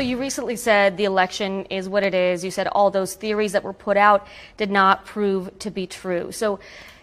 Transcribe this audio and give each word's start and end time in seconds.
So 0.00 0.04
you 0.04 0.16
recently 0.16 0.56
said 0.56 0.96
the 0.96 1.04
election 1.04 1.66
is 1.66 1.86
what 1.86 2.02
it 2.02 2.14
is. 2.14 2.42
You 2.42 2.50
said 2.50 2.68
all 2.68 2.90
those 2.90 3.14
theories 3.14 3.52
that 3.52 3.62
were 3.62 3.74
put 3.74 3.98
out 3.98 4.26
did 4.56 4.70
not 4.70 5.04
prove 5.04 5.58
to 5.58 5.70
be 5.70 5.86
true. 5.86 6.32
So 6.32 6.58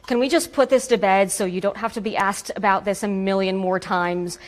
can 0.07 0.17
we 0.17 0.27
just 0.29 0.51
put 0.51 0.71
this 0.71 0.87
to 0.87 0.97
bed 0.97 1.31
so 1.31 1.45
you 1.45 1.61
don't 1.61 1.77
have 1.77 1.93
to 1.93 2.01
be 2.01 2.17
asked 2.17 2.51
about 2.55 2.85
this 2.85 3.03
a 3.03 3.07
million 3.07 3.55
more 3.55 3.79
times? 3.79 4.39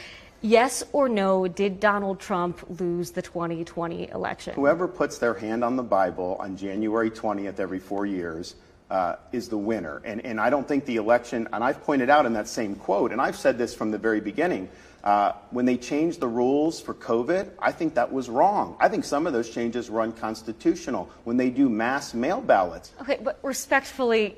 Yes 0.41 0.84
or 0.94 1.08
no, 1.08 1.48
did 1.48 1.80
Donald 1.80 2.20
Trump 2.20 2.66
lose 2.80 3.12
the 3.12 3.22
2020 3.22 4.09
election? 4.09 4.55
Whoever 4.55 4.88
puts 4.88 5.20
their 5.20 5.36
hand 5.36 5.63
on 5.63 5.76
the 5.76 5.84
Bible 5.84 6.36
on 6.40 6.58
January 6.58 7.12
20th 7.12 7.59
every 7.59 7.77
four 7.77 8.08
years 8.08 8.55
uh, 8.90 9.18
is 9.31 9.48
the 9.48 9.59
winner. 9.59 10.02
And, 10.04 10.26
and 10.26 10.41
I 10.41 10.50
don't 10.50 10.68
think 10.68 10.86
the 10.86 10.95
election, 10.95 11.48
and 11.54 11.63
I've 11.63 11.84
pointed 11.84 12.09
out 12.09 12.26
in 12.26 12.34
that 12.34 12.48
same 12.48 12.73
quote, 12.73 13.12
and 13.12 13.22
I've 13.22 13.36
said 13.36 13.59
this 13.59 13.76
from 13.76 13.91
the 13.91 14.00
very 14.00 14.20
beginning, 14.20 14.70
uh, 15.03 15.34
when 15.52 15.66
they 15.66 15.77
changed 15.77 16.20
the 16.20 16.27
rules 16.27 16.81
for 16.81 16.94
COVID, 16.94 17.49
I 17.59 17.71
think 17.71 17.95
that 17.95 18.12
was 18.12 18.30
wrong. 18.30 18.76
I 18.80 18.90
think 18.90 19.05
some 19.05 19.27
of 19.27 19.34
those 19.34 19.49
changes 19.49 19.90
were 19.90 20.02
unconstitutional. 20.02 21.09
When 21.23 21.38
they 21.38 21.49
do 21.49 21.70
mass 21.70 22.13
mail 22.13 22.41
ballots. 22.41 22.91
Okay, 23.02 23.20
but 23.23 23.40
respectfully, 23.41 24.38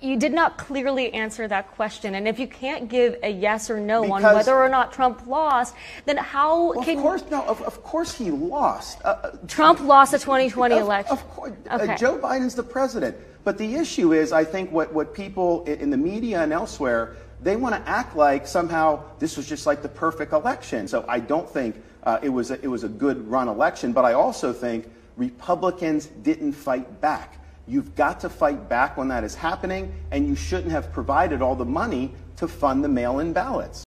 you 0.00 0.18
did 0.18 0.34
not 0.34 0.58
clearly 0.58 1.12
answer 1.14 1.48
that 1.48 1.70
question. 1.72 2.14
And 2.16 2.28
if 2.28 2.38
you 2.38 2.46
can't 2.46 2.88
give 2.88 3.16
a 3.22 3.30
yes 3.30 3.70
or 3.70 3.80
no 3.80 4.02
Because- 4.02 4.24
on 4.24 4.34
whether 4.34 4.54
or 4.54 4.68
not 4.68 4.92
Trump 4.92 5.26
lost, 5.26 5.74
then 6.04 6.18
how 6.18 6.74
Well, 6.74 6.84
can 6.84 6.98
of 6.98 7.02
course, 7.02 7.24
no, 7.30 7.42
of, 7.44 7.62
of 7.62 7.82
course 7.82 8.12
he 8.14 8.30
lost. 8.30 8.98
Uh, 9.04 9.08
uh, 9.08 9.30
Trump 9.48 9.80
lost 9.80 10.12
the 10.12 10.18
2020 10.18 10.74
Of- 10.74 10.82
election? 10.82 11.12
Of 11.12 11.28
course, 11.30 11.52
uh, 11.70 11.78
Okay. 11.80 11.96
Joe 11.96 12.18
Biden's 12.18 12.54
the 12.54 12.62
president. 12.62 13.16
But 13.44 13.58
the 13.58 13.74
issue 13.76 14.12
is, 14.14 14.32
I 14.32 14.44
think 14.44 14.72
what, 14.72 14.92
what 14.92 15.14
people 15.14 15.64
in 15.64 15.90
the 15.90 15.98
media 15.98 16.42
and 16.42 16.52
elsewhere, 16.52 17.16
they 17.44 17.56
want 17.56 17.74
to 17.74 17.88
act 17.88 18.16
like 18.16 18.46
somehow 18.46 19.04
this 19.18 19.36
was 19.36 19.46
just 19.46 19.66
like 19.66 19.82
the 19.82 19.88
perfect 19.88 20.32
election. 20.32 20.88
So 20.88 21.04
I 21.06 21.20
don't 21.20 21.48
think 21.48 21.76
uh, 22.02 22.18
it, 22.22 22.30
was 22.30 22.50
a, 22.50 22.54
it 22.62 22.68
was 22.68 22.84
a 22.84 22.88
good 22.88 23.28
run 23.28 23.48
election. 23.48 23.92
But 23.92 24.06
I 24.06 24.14
also 24.14 24.52
think 24.52 24.88
Republicans 25.16 26.06
didn't 26.22 26.54
fight 26.54 27.00
back. 27.00 27.38
You've 27.66 27.94
got 27.94 28.18
to 28.20 28.28
fight 28.28 28.68
back 28.68 28.96
when 28.96 29.08
that 29.08 29.24
is 29.24 29.34
happening, 29.34 29.92
and 30.10 30.26
you 30.26 30.34
shouldn't 30.34 30.72
have 30.72 30.92
provided 30.92 31.42
all 31.42 31.54
the 31.54 31.64
money 31.64 32.14
to 32.36 32.48
fund 32.48 32.82
the 32.82 32.88
mail 32.88 33.20
in 33.20 33.32
ballots. 33.32 33.84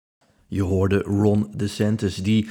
Je 0.52 0.62
hoorde 0.62 1.02
Ron 1.06 1.46
DeSantis, 1.54 2.22
die 2.22 2.46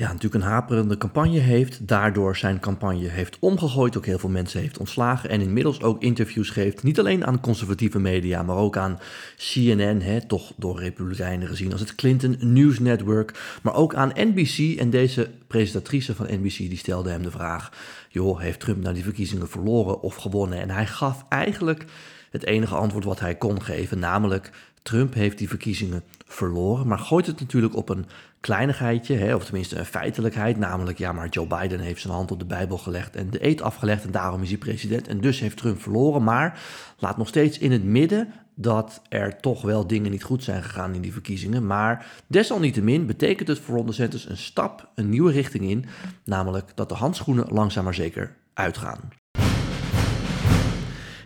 ja, 0.00 0.06
natuurlijk 0.06 0.44
een 0.44 0.50
haperende 0.50 0.98
campagne 0.98 1.38
heeft. 1.38 1.88
Daardoor 1.88 2.36
zijn 2.36 2.60
campagne 2.60 3.08
heeft 3.08 3.36
omgegooid, 3.38 3.96
ook 3.96 4.06
heel 4.06 4.18
veel 4.18 4.28
mensen 4.28 4.60
heeft 4.60 4.78
ontslagen. 4.78 5.30
En 5.30 5.40
inmiddels 5.40 5.82
ook 5.82 6.02
interviews 6.02 6.50
geeft, 6.50 6.82
niet 6.82 6.98
alleen 6.98 7.26
aan 7.26 7.40
conservatieve 7.40 7.98
media, 7.98 8.42
maar 8.42 8.56
ook 8.56 8.76
aan 8.76 8.98
CNN, 9.36 10.00
hè, 10.02 10.26
toch 10.26 10.52
door 10.56 10.78
Republikeinen 10.78 11.48
gezien 11.48 11.72
als 11.72 11.80
het 11.80 11.94
Clinton 11.94 12.36
News 12.38 12.78
Network. 12.78 13.58
Maar 13.62 13.74
ook 13.74 13.94
aan 13.94 14.12
NBC. 14.14 14.78
En 14.78 14.90
deze 14.90 15.30
presentatrice 15.46 16.14
van 16.14 16.26
NBC 16.30 16.56
die 16.56 16.76
stelde 16.76 17.10
hem 17.10 17.22
de 17.22 17.30
vraag: 17.30 17.72
joh, 18.08 18.40
heeft 18.40 18.60
Trump 18.60 18.82
nou 18.82 18.94
die 18.94 19.04
verkiezingen 19.04 19.48
verloren 19.48 20.02
of 20.02 20.14
gewonnen? 20.14 20.60
En 20.60 20.70
hij 20.70 20.86
gaf 20.86 21.24
eigenlijk 21.28 21.84
het 22.30 22.44
enige 22.46 22.74
antwoord 22.74 23.04
wat 23.04 23.20
hij 23.20 23.34
kon 23.34 23.62
geven, 23.62 23.98
namelijk 23.98 24.50
Trump 24.82 25.14
heeft 25.14 25.38
die 25.38 25.48
verkiezingen 25.48 26.02
verloren, 26.26 26.86
maar 26.86 26.98
gooit 26.98 27.26
het 27.26 27.40
natuurlijk 27.40 27.76
op 27.76 27.88
een 27.88 28.06
kleinigheidje, 28.40 29.16
hè, 29.16 29.34
of 29.34 29.44
tenminste 29.44 29.78
een 29.78 29.84
feitelijkheid, 29.84 30.56
namelijk 30.56 30.98
ja, 30.98 31.12
maar 31.12 31.28
Joe 31.28 31.46
Biden 31.46 31.80
heeft 31.80 32.00
zijn 32.00 32.12
hand 32.12 32.30
op 32.30 32.38
de 32.38 32.44
Bijbel 32.44 32.78
gelegd 32.78 33.16
en 33.16 33.30
de 33.30 33.44
eed 33.44 33.62
afgelegd 33.62 34.04
en 34.04 34.10
daarom 34.10 34.42
is 34.42 34.48
hij 34.48 34.58
president 34.58 35.08
en 35.08 35.20
dus 35.20 35.40
heeft 35.40 35.56
Trump 35.56 35.82
verloren, 35.82 36.24
maar 36.24 36.60
laat 36.98 37.16
nog 37.16 37.28
steeds 37.28 37.58
in 37.58 37.72
het 37.72 37.84
midden 37.84 38.32
dat 38.54 39.02
er 39.08 39.40
toch 39.40 39.62
wel 39.62 39.86
dingen 39.86 40.10
niet 40.10 40.22
goed 40.22 40.44
zijn 40.44 40.62
gegaan 40.62 40.94
in 40.94 41.00
die 41.00 41.12
verkiezingen, 41.12 41.66
maar 41.66 42.06
desalniettemin 42.26 43.06
betekent 43.06 43.48
het 43.48 43.58
voor 43.58 43.76
Ron 43.76 43.86
DeSantis 43.86 44.28
een 44.28 44.36
stap, 44.36 44.90
een 44.94 45.08
nieuwe 45.08 45.32
richting 45.32 45.64
in, 45.64 45.84
namelijk 46.24 46.72
dat 46.74 46.88
de 46.88 46.94
handschoenen 46.94 47.46
langzaam 47.48 47.84
maar 47.84 47.94
zeker 47.94 48.36
uitgaan. 48.54 49.19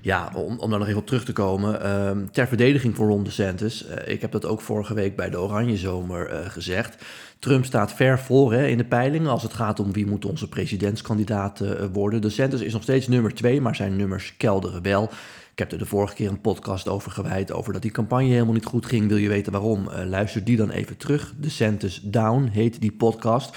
Ja, 0.05 0.31
om, 0.35 0.59
om 0.59 0.71
daar 0.71 0.79
nog 0.79 0.89
even 0.89 1.01
op 1.01 1.07
terug 1.07 1.25
te 1.25 1.33
komen. 1.33 1.83
ehm, 1.83 2.27
ter 2.33 2.47
verdediging 2.47 2.97
voor 2.97 3.07
Ron 3.07 3.25
DeSantis. 3.25 3.87
eh, 3.87 4.13
ik 4.13 4.21
heb 4.21 4.33
dat 4.33 4.47
ook 4.47 4.61
vorige 4.61 4.95
week 4.95 5.17
bij 5.17 5.31
de 5.31 5.41
Oranje 5.41 5.77
Zomer 5.77 6.27
eh, 6.27 6.51
gezegd. 6.51 7.05
Trump 7.39 7.65
staat 7.65 7.93
ver 7.93 8.19
voor 8.19 8.53
hè, 8.53 8.67
in 8.67 8.79
de 8.79 8.85
peilingen 8.85 9.31
als 9.31 9.43
het 9.43 9.53
gaat 9.53 9.81
om 9.81 9.93
wie 9.93 10.07
moet 10.07 10.25
onze 10.25 10.49
presidentskandidaat 10.49 11.61
eh, 11.61 11.71
worden. 11.93 12.21
DeSantis 12.21 12.61
is 12.61 12.73
nog 12.73 12.83
steeds 12.83 13.09
nummer 13.09 13.35
twee, 13.35 13.61
maar 13.61 13.77
zijn 13.77 13.97
nummers 13.97 14.35
kelderen 14.37 14.83
wel. 14.83 15.05
Ik 15.53 15.59
heb 15.59 15.73
er 15.73 15.79
de 15.79 15.87
vorige 15.87 16.15
keer 16.15 16.29
een 16.29 16.41
podcast 16.41 16.89
over 16.89 17.11
gewijd, 17.11 17.53
over 17.53 17.73
dat 17.73 17.83
die 17.83 17.91
campagne 17.91 18.29
helemaal 18.29 18.55
niet 18.55 18.65
goed 18.65 18.87
ging. 18.87 19.09
Wil 19.09 19.17
je 19.17 19.29
weten 19.29 19.53
waarom? 19.53 19.89
Luister 20.07 20.45
die 20.45 20.57
dan 20.57 20.71
even 20.71 20.97
terug. 20.97 21.33
DeSantis 21.37 22.01
Down 22.03 22.49
heet 22.53 22.81
die 22.81 22.93
podcast. 22.93 23.57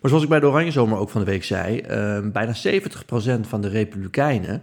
Maar 0.00 0.10
zoals 0.10 0.22
ik 0.22 0.28
bij 0.28 0.40
de 0.40 0.46
Oranje 0.46 0.70
Zomer 0.70 0.98
ook 0.98 1.10
van 1.10 1.20
de 1.20 1.30
week 1.30 1.44
zei, 1.44 1.78
eh, 1.78 2.18
bijna 2.32 2.52
70% 2.52 3.46
van 3.46 3.60
de 3.60 3.68
Republikeinen 3.68 4.62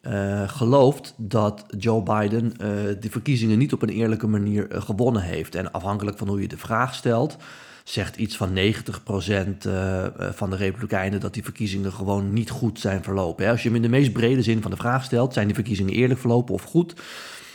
eh, 0.00 0.48
gelooft 0.48 1.14
dat 1.16 1.64
Joe 1.78 2.02
Biden 2.02 2.52
eh, 2.52 2.68
de 3.00 3.10
verkiezingen 3.10 3.58
niet 3.58 3.72
op 3.72 3.82
een 3.82 3.88
eerlijke 3.88 4.26
manier 4.26 4.70
eh, 4.70 4.82
gewonnen 4.82 5.22
heeft. 5.22 5.54
En 5.54 5.72
afhankelijk 5.72 6.18
van 6.18 6.28
hoe 6.28 6.40
je 6.40 6.48
de 6.48 6.58
vraag 6.58 6.94
stelt, 6.94 7.36
zegt 7.84 8.16
iets 8.16 8.36
van 8.36 8.54
90% 8.54 9.66
eh, 9.66 10.04
eh, 10.06 10.12
van 10.32 10.50
de 10.50 10.56
Republikeinen 10.56 11.20
dat 11.20 11.34
die 11.34 11.44
verkiezingen 11.44 11.92
gewoon 11.92 12.32
niet 12.32 12.50
goed 12.50 12.80
zijn 12.80 13.02
verlopen. 13.02 13.48
Als 13.48 13.62
je 13.62 13.68
hem 13.68 13.76
in 13.76 13.82
de 13.82 13.88
meest 13.88 14.12
brede 14.12 14.42
zin 14.42 14.62
van 14.62 14.70
de 14.70 14.76
vraag 14.76 15.04
stelt, 15.04 15.32
zijn 15.32 15.46
die 15.46 15.54
verkiezingen 15.54 15.94
eerlijk 15.94 16.20
verlopen 16.20 16.54
of 16.54 16.62
goed? 16.62 16.94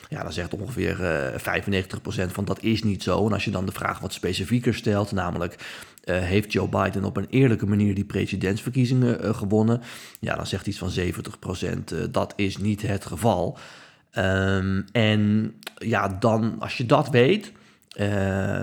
Ja, 0.09 0.23
dan 0.23 0.33
zegt 0.33 0.53
ongeveer 0.53 1.03
eh 1.03 1.61
95% 2.27 2.31
van 2.31 2.45
dat 2.45 2.63
is 2.63 2.83
niet 2.83 3.03
zo. 3.03 3.25
En 3.25 3.33
als 3.33 3.45
je 3.45 3.51
dan 3.51 3.65
de 3.65 3.71
vraag 3.71 3.99
wat 3.99 4.13
specifieker 4.13 4.73
stelt, 4.73 5.11
namelijk 5.11 5.55
eh, 6.05 6.17
heeft 6.19 6.51
Joe 6.51 6.69
Biden 6.69 7.03
op 7.03 7.17
een 7.17 7.27
eerlijke 7.29 7.65
manier 7.65 7.95
die 7.95 8.05
presidentsverkiezingen 8.05 9.23
eh, 9.23 9.33
gewonnen? 9.33 9.81
Ja, 10.19 10.35
dan 10.35 10.47
zegt 10.47 10.67
iets 10.67 10.77
van 10.77 10.91
70% 10.91 11.93
eh, 11.93 11.99
dat 12.11 12.33
is 12.35 12.57
niet 12.57 12.81
het 12.81 13.05
geval. 13.05 13.57
Ehm, 14.11 14.81
en 14.91 15.53
ja, 15.77 16.07
dan 16.19 16.55
als 16.59 16.77
je 16.77 16.85
dat 16.85 17.09
weet, 17.09 17.51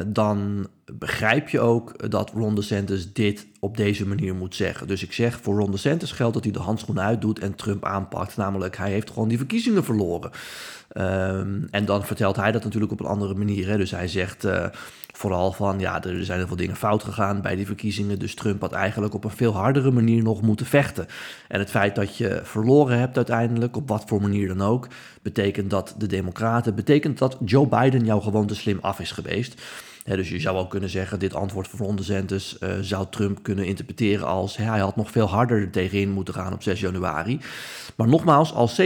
dan 0.06 0.68
begrijp 0.92 1.48
je 1.48 1.60
ook 1.60 2.10
dat 2.10 2.30
Ron 2.30 2.54
DeSantis 2.54 3.12
dit 3.12 3.46
op 3.60 3.76
deze 3.76 4.06
manier 4.06 4.34
moet 4.34 4.54
zeggen. 4.54 4.86
Dus 4.86 5.02
ik 5.02 5.12
zeg, 5.12 5.40
voor 5.42 5.58
Ron 5.58 5.70
DeSantis 5.70 6.12
geldt 6.12 6.34
dat 6.34 6.44
hij 6.44 6.52
de 6.52 6.58
handschoenen 6.58 7.04
uitdoet 7.04 7.38
en 7.38 7.54
Trump 7.54 7.84
aanpakt. 7.84 8.36
Namelijk, 8.36 8.76
hij 8.76 8.90
heeft 8.90 9.10
gewoon 9.10 9.28
die 9.28 9.38
verkiezingen 9.38 9.84
verloren. 9.84 10.30
Ehm, 10.88 11.60
en 11.70 11.84
dan 11.84 12.04
vertelt 12.04 12.36
hij 12.36 12.52
dat 12.52 12.64
natuurlijk 12.64 12.92
op 12.92 13.00
een 13.00 13.06
andere 13.06 13.34
manier. 13.34 13.68
Hè? 13.68 13.76
Dus 13.76 13.90
hij 13.90 14.08
zegt 14.08 14.46
vooral 15.12 15.52
van, 15.52 15.78
ja, 15.78 16.02
er 16.02 16.24
zijn 16.24 16.38
heel 16.38 16.46
veel 16.46 16.56
dingen 16.56 16.76
fout 16.76 17.04
gegaan 17.04 17.40
bij 17.40 17.56
die 17.56 17.66
verkiezingen. 17.66 18.18
Dus 18.18 18.34
Trump 18.34 18.60
had 18.60 18.72
eigenlijk 18.72 19.14
op 19.14 19.24
een 19.24 19.30
veel 19.30 19.52
hardere 19.52 19.90
manier 19.90 20.22
nog 20.22 20.42
moeten 20.42 20.66
vechten. 20.66 21.06
En 21.48 21.58
het 21.58 21.70
feit 21.70 21.94
dat 21.94 22.16
je 22.16 22.40
verloren 22.42 22.98
hebt 22.98 23.16
uiteindelijk, 23.16 23.76
op 23.76 23.88
wat 23.88 24.04
voor 24.06 24.20
manier 24.20 24.48
dan 24.48 24.62
ook, 24.62 24.86
betekent 25.22 25.70
dat 25.70 25.94
de 25.98 26.06
Democraten, 26.06 26.74
betekent 26.74 27.18
dat 27.18 27.36
Joe 27.44 27.66
Biden 27.66 28.04
jou 28.04 28.22
gewoon 28.22 28.46
te 28.46 28.54
slim 28.54 28.78
af 28.80 29.00
is 29.00 29.12
geweest. 29.12 29.60
Dus 30.04 30.28
je 30.28 30.40
zou 30.40 30.58
ook 30.58 30.70
kunnen 30.70 30.90
zeggen, 30.90 31.18
dit 31.18 31.34
antwoord 31.34 31.68
van 31.68 31.96
DeSantis 31.96 32.58
eh, 32.58 32.70
zou 32.80 33.06
Trump 33.10 33.42
kunnen 33.42 33.64
interpreteren 33.64 34.26
als 34.26 34.56
hij 34.56 34.78
had 34.78 34.96
nog 34.96 35.10
veel 35.10 35.26
harder 35.26 35.60
er 35.60 35.70
tegenin 35.70 36.10
moeten 36.10 36.34
gaan 36.34 36.52
op 36.52 36.62
6 36.62 36.80
januari. 36.80 37.40
Maar 37.96 38.08
nogmaals, 38.08 38.54
als 38.54 38.80
70% 38.80 38.84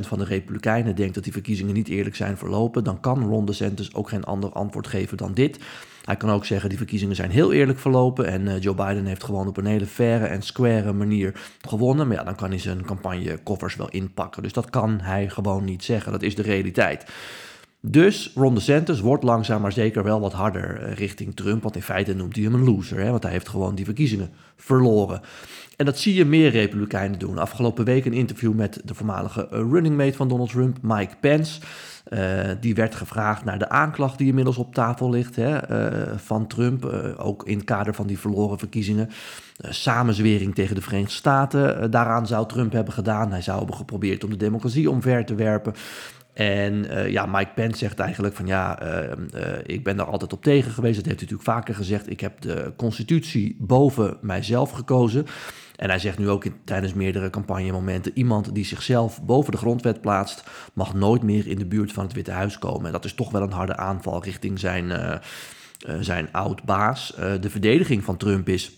van 0.00 0.18
de 0.18 0.24
Republikeinen 0.24 0.96
denkt 0.96 1.14
dat 1.14 1.24
die 1.24 1.32
verkiezingen 1.32 1.74
niet 1.74 1.88
eerlijk 1.88 2.16
zijn 2.16 2.38
verlopen, 2.38 2.84
dan 2.84 3.00
kan 3.00 3.26
Ron 3.26 3.44
DeSantis 3.44 3.94
ook 3.94 4.08
geen 4.08 4.24
ander 4.24 4.52
antwoord 4.52 4.86
geven 4.86 5.16
dan 5.16 5.34
dit. 5.34 5.58
Hij 6.04 6.16
kan 6.16 6.30
ook 6.30 6.44
zeggen, 6.44 6.68
die 6.68 6.78
verkiezingen 6.78 7.16
zijn 7.16 7.30
heel 7.30 7.52
eerlijk 7.52 7.78
verlopen 7.78 8.26
en 8.26 8.48
eh, 8.48 8.60
Joe 8.60 8.74
Biden 8.74 9.06
heeft 9.06 9.24
gewoon 9.24 9.48
op 9.48 9.56
een 9.56 9.66
hele 9.66 9.86
faire 9.86 10.26
en 10.26 10.42
square 10.42 10.92
manier 10.92 11.40
gewonnen. 11.68 12.06
Maar 12.06 12.16
ja, 12.16 12.24
dan 12.24 12.34
kan 12.34 12.50
hij 12.50 12.58
zijn 12.58 12.84
campagnekoffers 12.84 13.76
wel 13.76 13.88
inpakken. 13.88 14.42
Dus 14.42 14.52
dat 14.52 14.70
kan 14.70 15.00
hij 15.00 15.28
gewoon 15.28 15.64
niet 15.64 15.84
zeggen. 15.84 16.12
Dat 16.12 16.22
is 16.22 16.34
de 16.34 16.42
realiteit. 16.42 17.04
Dus 17.86 18.30
Ron 18.34 18.54
DeSantis 18.54 19.00
wordt 19.00 19.24
langzaam 19.24 19.60
maar 19.60 19.72
zeker 19.72 20.02
wel 20.02 20.20
wat 20.20 20.32
harder 20.32 20.82
eh, 20.82 20.94
richting 20.94 21.36
Trump. 21.36 21.62
Want 21.62 21.76
in 21.76 21.82
feite 21.82 22.14
noemt 22.14 22.34
hij 22.34 22.44
hem 22.44 22.54
een 22.54 22.64
loser. 22.64 22.98
Hè? 22.98 23.10
Want 23.10 23.22
hij 23.22 23.32
heeft 23.32 23.48
gewoon 23.48 23.74
die 23.74 23.84
verkiezingen 23.84 24.30
verloren. 24.56 25.20
En 25.76 25.84
dat 25.84 25.98
zie 25.98 26.14
je 26.14 26.24
meer 26.24 26.50
Republikeinen 26.50 27.18
doen. 27.18 27.38
Afgelopen 27.38 27.84
week 27.84 28.04
een 28.04 28.12
interview 28.12 28.54
met 28.54 28.80
de 28.84 28.94
voormalige 28.94 29.48
eh, 29.48 29.58
running 29.58 29.96
mate 29.96 30.16
van 30.16 30.28
Donald 30.28 30.50
Trump, 30.50 30.78
Mike 30.82 31.14
Pence. 31.20 31.60
Eh, 32.04 32.50
die 32.60 32.74
werd 32.74 32.94
gevraagd 32.94 33.44
naar 33.44 33.58
de 33.58 33.68
aanklacht 33.68 34.18
die 34.18 34.28
inmiddels 34.28 34.56
op 34.56 34.74
tafel 34.74 35.10
ligt 35.10 35.36
hè, 35.36 35.58
van 36.18 36.46
Trump. 36.46 36.84
ook 37.16 37.46
in 37.46 37.56
het 37.56 37.66
kader 37.66 37.94
van 37.94 38.06
die 38.06 38.18
verloren 38.18 38.58
verkiezingen. 38.58 39.10
Samenzwering 39.58 40.54
tegen 40.54 40.74
de 40.74 40.82
Verenigde 40.82 41.14
Staten. 41.14 41.90
daaraan 41.90 42.26
zou 42.26 42.48
Trump 42.48 42.72
hebben 42.72 42.94
gedaan. 42.94 43.30
Hij 43.30 43.42
zou 43.42 43.58
hebben 43.58 43.76
geprobeerd 43.76 44.24
om 44.24 44.30
de 44.30 44.36
democratie 44.36 44.90
omver 44.90 45.24
te 45.24 45.34
werpen. 45.34 45.74
En 46.34 46.88
eh, 46.88 47.10
ja, 47.10 47.26
Mike 47.26 47.52
Pence 47.54 47.78
zegt 47.78 47.98
eigenlijk 47.98 48.34
van 48.34 48.46
ja, 48.46 48.80
eh, 48.80 49.12
eh, 49.12 49.60
ik 49.66 49.84
ben 49.84 49.96
daar 49.96 50.06
altijd 50.06 50.32
op 50.32 50.42
tegen 50.42 50.72
geweest. 50.72 50.96
Dat 50.96 51.04
heeft 51.06 51.20
hij 51.20 51.28
natuurlijk 51.28 51.58
vaker 51.58 51.74
gezegd. 51.74 52.10
Ik 52.10 52.20
heb 52.20 52.40
de 52.40 52.72
constitutie 52.76 53.56
boven 53.58 54.16
mijzelf 54.20 54.70
gekozen. 54.70 55.26
En 55.76 55.88
hij 55.88 55.98
zegt 55.98 56.18
nu 56.18 56.28
ook 56.28 56.44
in, 56.44 56.54
tijdens 56.64 56.94
meerdere 56.94 57.30
campagnemomenten... 57.30 58.12
iemand 58.14 58.54
die 58.54 58.64
zichzelf 58.64 59.22
boven 59.22 59.52
de 59.52 59.58
grondwet 59.58 60.00
plaatst... 60.00 60.44
mag 60.72 60.94
nooit 60.94 61.22
meer 61.22 61.46
in 61.46 61.58
de 61.58 61.66
buurt 61.66 61.92
van 61.92 62.04
het 62.04 62.12
Witte 62.12 62.30
Huis 62.30 62.58
komen. 62.58 62.86
En 62.86 62.92
dat 62.92 63.04
is 63.04 63.14
toch 63.14 63.30
wel 63.30 63.42
een 63.42 63.52
harde 63.52 63.76
aanval 63.76 64.22
richting 64.24 64.58
zijn, 64.58 64.92
zijn 66.00 66.28
oud-baas. 66.32 67.14
Eh, 67.14 67.32
de 67.40 67.50
verdediging 67.50 68.04
van 68.04 68.16
Trump 68.16 68.48
is... 68.48 68.72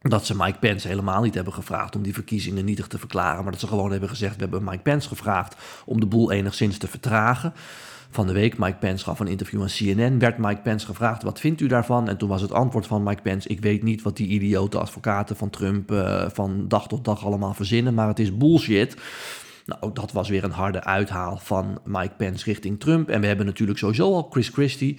dat 0.00 0.26
ze 0.26 0.36
Mike 0.36 0.58
Pence 0.58 0.88
helemaal 0.88 1.22
niet 1.22 1.34
hebben 1.34 1.52
gevraagd 1.52 1.96
om 1.96 2.02
die 2.02 2.14
verkiezingen 2.14 2.64
nietig 2.64 2.86
te 2.86 2.98
verklaren, 2.98 3.42
maar 3.42 3.52
dat 3.52 3.60
ze 3.60 3.66
gewoon 3.66 3.90
hebben 3.90 4.08
gezegd: 4.08 4.34
we 4.34 4.40
hebben 4.40 4.64
Mike 4.64 4.82
Pence 4.82 5.08
gevraagd 5.08 5.56
om 5.84 6.00
de 6.00 6.06
boel 6.06 6.32
enigszins 6.32 6.78
te 6.78 6.88
vertragen. 6.88 7.52
Van 8.12 8.26
de 8.26 8.32
week, 8.32 8.58
Mike 8.58 8.76
Pence 8.78 9.04
gaf 9.04 9.20
een 9.20 9.26
interview 9.26 9.62
aan 9.62 9.68
CNN, 9.68 10.18
werd 10.18 10.38
Mike 10.38 10.60
Pence 10.60 10.86
gevraagd: 10.86 11.22
wat 11.22 11.40
vindt 11.40 11.60
u 11.60 11.66
daarvan? 11.66 12.08
En 12.08 12.16
toen 12.16 12.28
was 12.28 12.42
het 12.42 12.52
antwoord 12.52 12.86
van 12.86 13.02
Mike 13.02 13.22
Pence: 13.22 13.48
ik 13.48 13.60
weet 13.60 13.82
niet 13.82 14.02
wat 14.02 14.16
die 14.16 14.28
idiote 14.28 14.78
advocaten 14.78 15.36
van 15.36 15.50
Trump 15.50 15.90
uh, 15.90 16.24
van 16.32 16.68
dag 16.68 16.88
tot 16.88 17.04
dag 17.04 17.24
allemaal 17.24 17.54
verzinnen, 17.54 17.94
maar 17.94 18.08
het 18.08 18.18
is 18.18 18.36
bullshit. 18.36 18.96
Nou, 19.66 19.80
ook 19.82 19.94
dat 19.94 20.12
was 20.12 20.28
weer 20.28 20.44
een 20.44 20.50
harde 20.50 20.84
uithaal 20.84 21.38
van 21.42 21.80
Mike 21.84 22.14
Pence 22.16 22.44
richting 22.44 22.80
Trump. 22.80 23.08
En 23.08 23.20
we 23.20 23.26
hebben 23.26 23.46
natuurlijk 23.46 23.78
sowieso 23.78 24.14
al 24.14 24.28
Chris 24.30 24.48
Christie, 24.48 24.98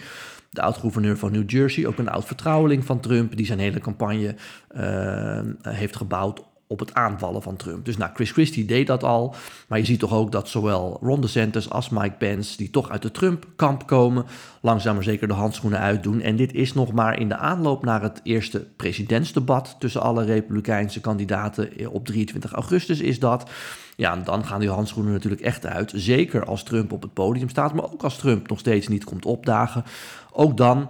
de 0.52 0.62
oud-gouverneur 0.62 1.18
van 1.18 1.32
New 1.32 1.50
Jersey, 1.50 1.86
ook 1.86 1.98
een 1.98 2.10
oud-vertrouweling 2.10 2.86
van 2.86 3.00
Trump, 3.00 3.36
die 3.36 3.46
zijn 3.46 3.60
hele 3.60 3.80
campagne 3.80 4.36
uh, 4.76 5.42
heeft 5.62 5.96
gebouwd 5.96 6.42
op 6.72 6.80
het 6.80 6.94
aanvallen 6.94 7.42
van 7.42 7.56
Trump. 7.56 7.86
Dus 7.86 7.98
nou, 7.98 8.12
Chris 8.14 8.32
Christie 8.32 8.66
deed 8.66 8.88
dat 8.88 9.04
al. 9.04 9.36
Maar 9.68 9.80
je 9.80 9.86
ziet 9.86 10.00
toch 10.00 10.14
ook 10.14 10.32
dat 10.32 10.50
zowel 10.50 10.98
Ron 11.02 11.22
DeSantis 11.22 11.70
als 11.70 11.90
Mike 11.90 12.16
Pence... 12.18 12.58
die 12.58 12.70
toch 12.70 12.90
uit 12.90 13.02
de 13.02 13.12
Trump-kamp 13.12 13.88
komen... 13.88 14.26
langzaam 14.62 14.94
maar 14.94 15.04
zeker 15.04 15.28
de 15.28 15.34
handschoenen 15.34 15.80
uitdoen. 15.80 16.22
En 16.22 16.36
dit 16.36 16.54
is 16.54 16.74
nog 16.74 16.92
maar 16.92 17.20
in 17.20 17.30
de 17.30 17.38
aanloop 17.38 17.84
naar 17.84 18.02
het 18.02 18.20
eerste 18.24 18.68
presidentsdebat... 18.76 19.76
tussen 19.80 20.02
alle 20.02 20.24
republikeinse 20.24 21.02
kandidaten 21.02 21.70
op 21.92 22.06
23 22.06 22.52
augustus 22.52 23.00
is 23.00 23.20
dat. 23.20 23.50
Ja, 23.96 24.16
dan 24.16 24.46
gaan 24.46 24.60
die 24.60 24.70
handschoenen 24.70 25.14
natuurlijk 25.14 25.42
echt 25.42 25.66
uit. 25.66 25.92
Zeker 25.96 26.46
als 26.46 26.64
Trump 26.64 26.92
op 26.92 27.02
het 27.02 27.14
podium 27.14 27.50
staat... 27.50 27.74
maar 27.74 27.92
ook 27.92 28.04
als 28.04 28.18
Trump 28.18 28.50
nog 28.50 28.60
steeds 28.60 28.88
niet 28.88 29.04
komt 29.04 29.26
opdagen. 29.26 29.84
Ook 30.32 30.58
dan 30.58 30.90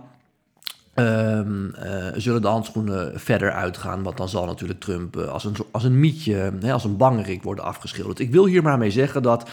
Um, 0.96 1.74
uh, 1.84 2.08
zullen 2.16 2.42
de 2.42 2.48
handschoenen 2.48 3.20
verder 3.20 3.52
uitgaan? 3.52 4.04
Want 4.04 4.18
dan 4.18 4.30
zal 4.30 4.46
natuurlijk 4.46 4.80
Trump 4.80 5.16
uh, 5.16 5.28
als, 5.28 5.44
een, 5.44 5.56
als 5.72 5.84
een 5.84 6.00
mietje, 6.00 6.54
hè, 6.60 6.74
als 6.74 6.84
een 6.84 6.98
bangerik 6.98 7.44
worden 7.44 7.64
afgeschilderd. 7.64 8.20
Ik 8.20 8.32
wil 8.32 8.46
hier 8.46 8.64
maar 8.64 8.78
mee 8.78 8.92
zeggen 8.92 9.24
dat 9.24 9.50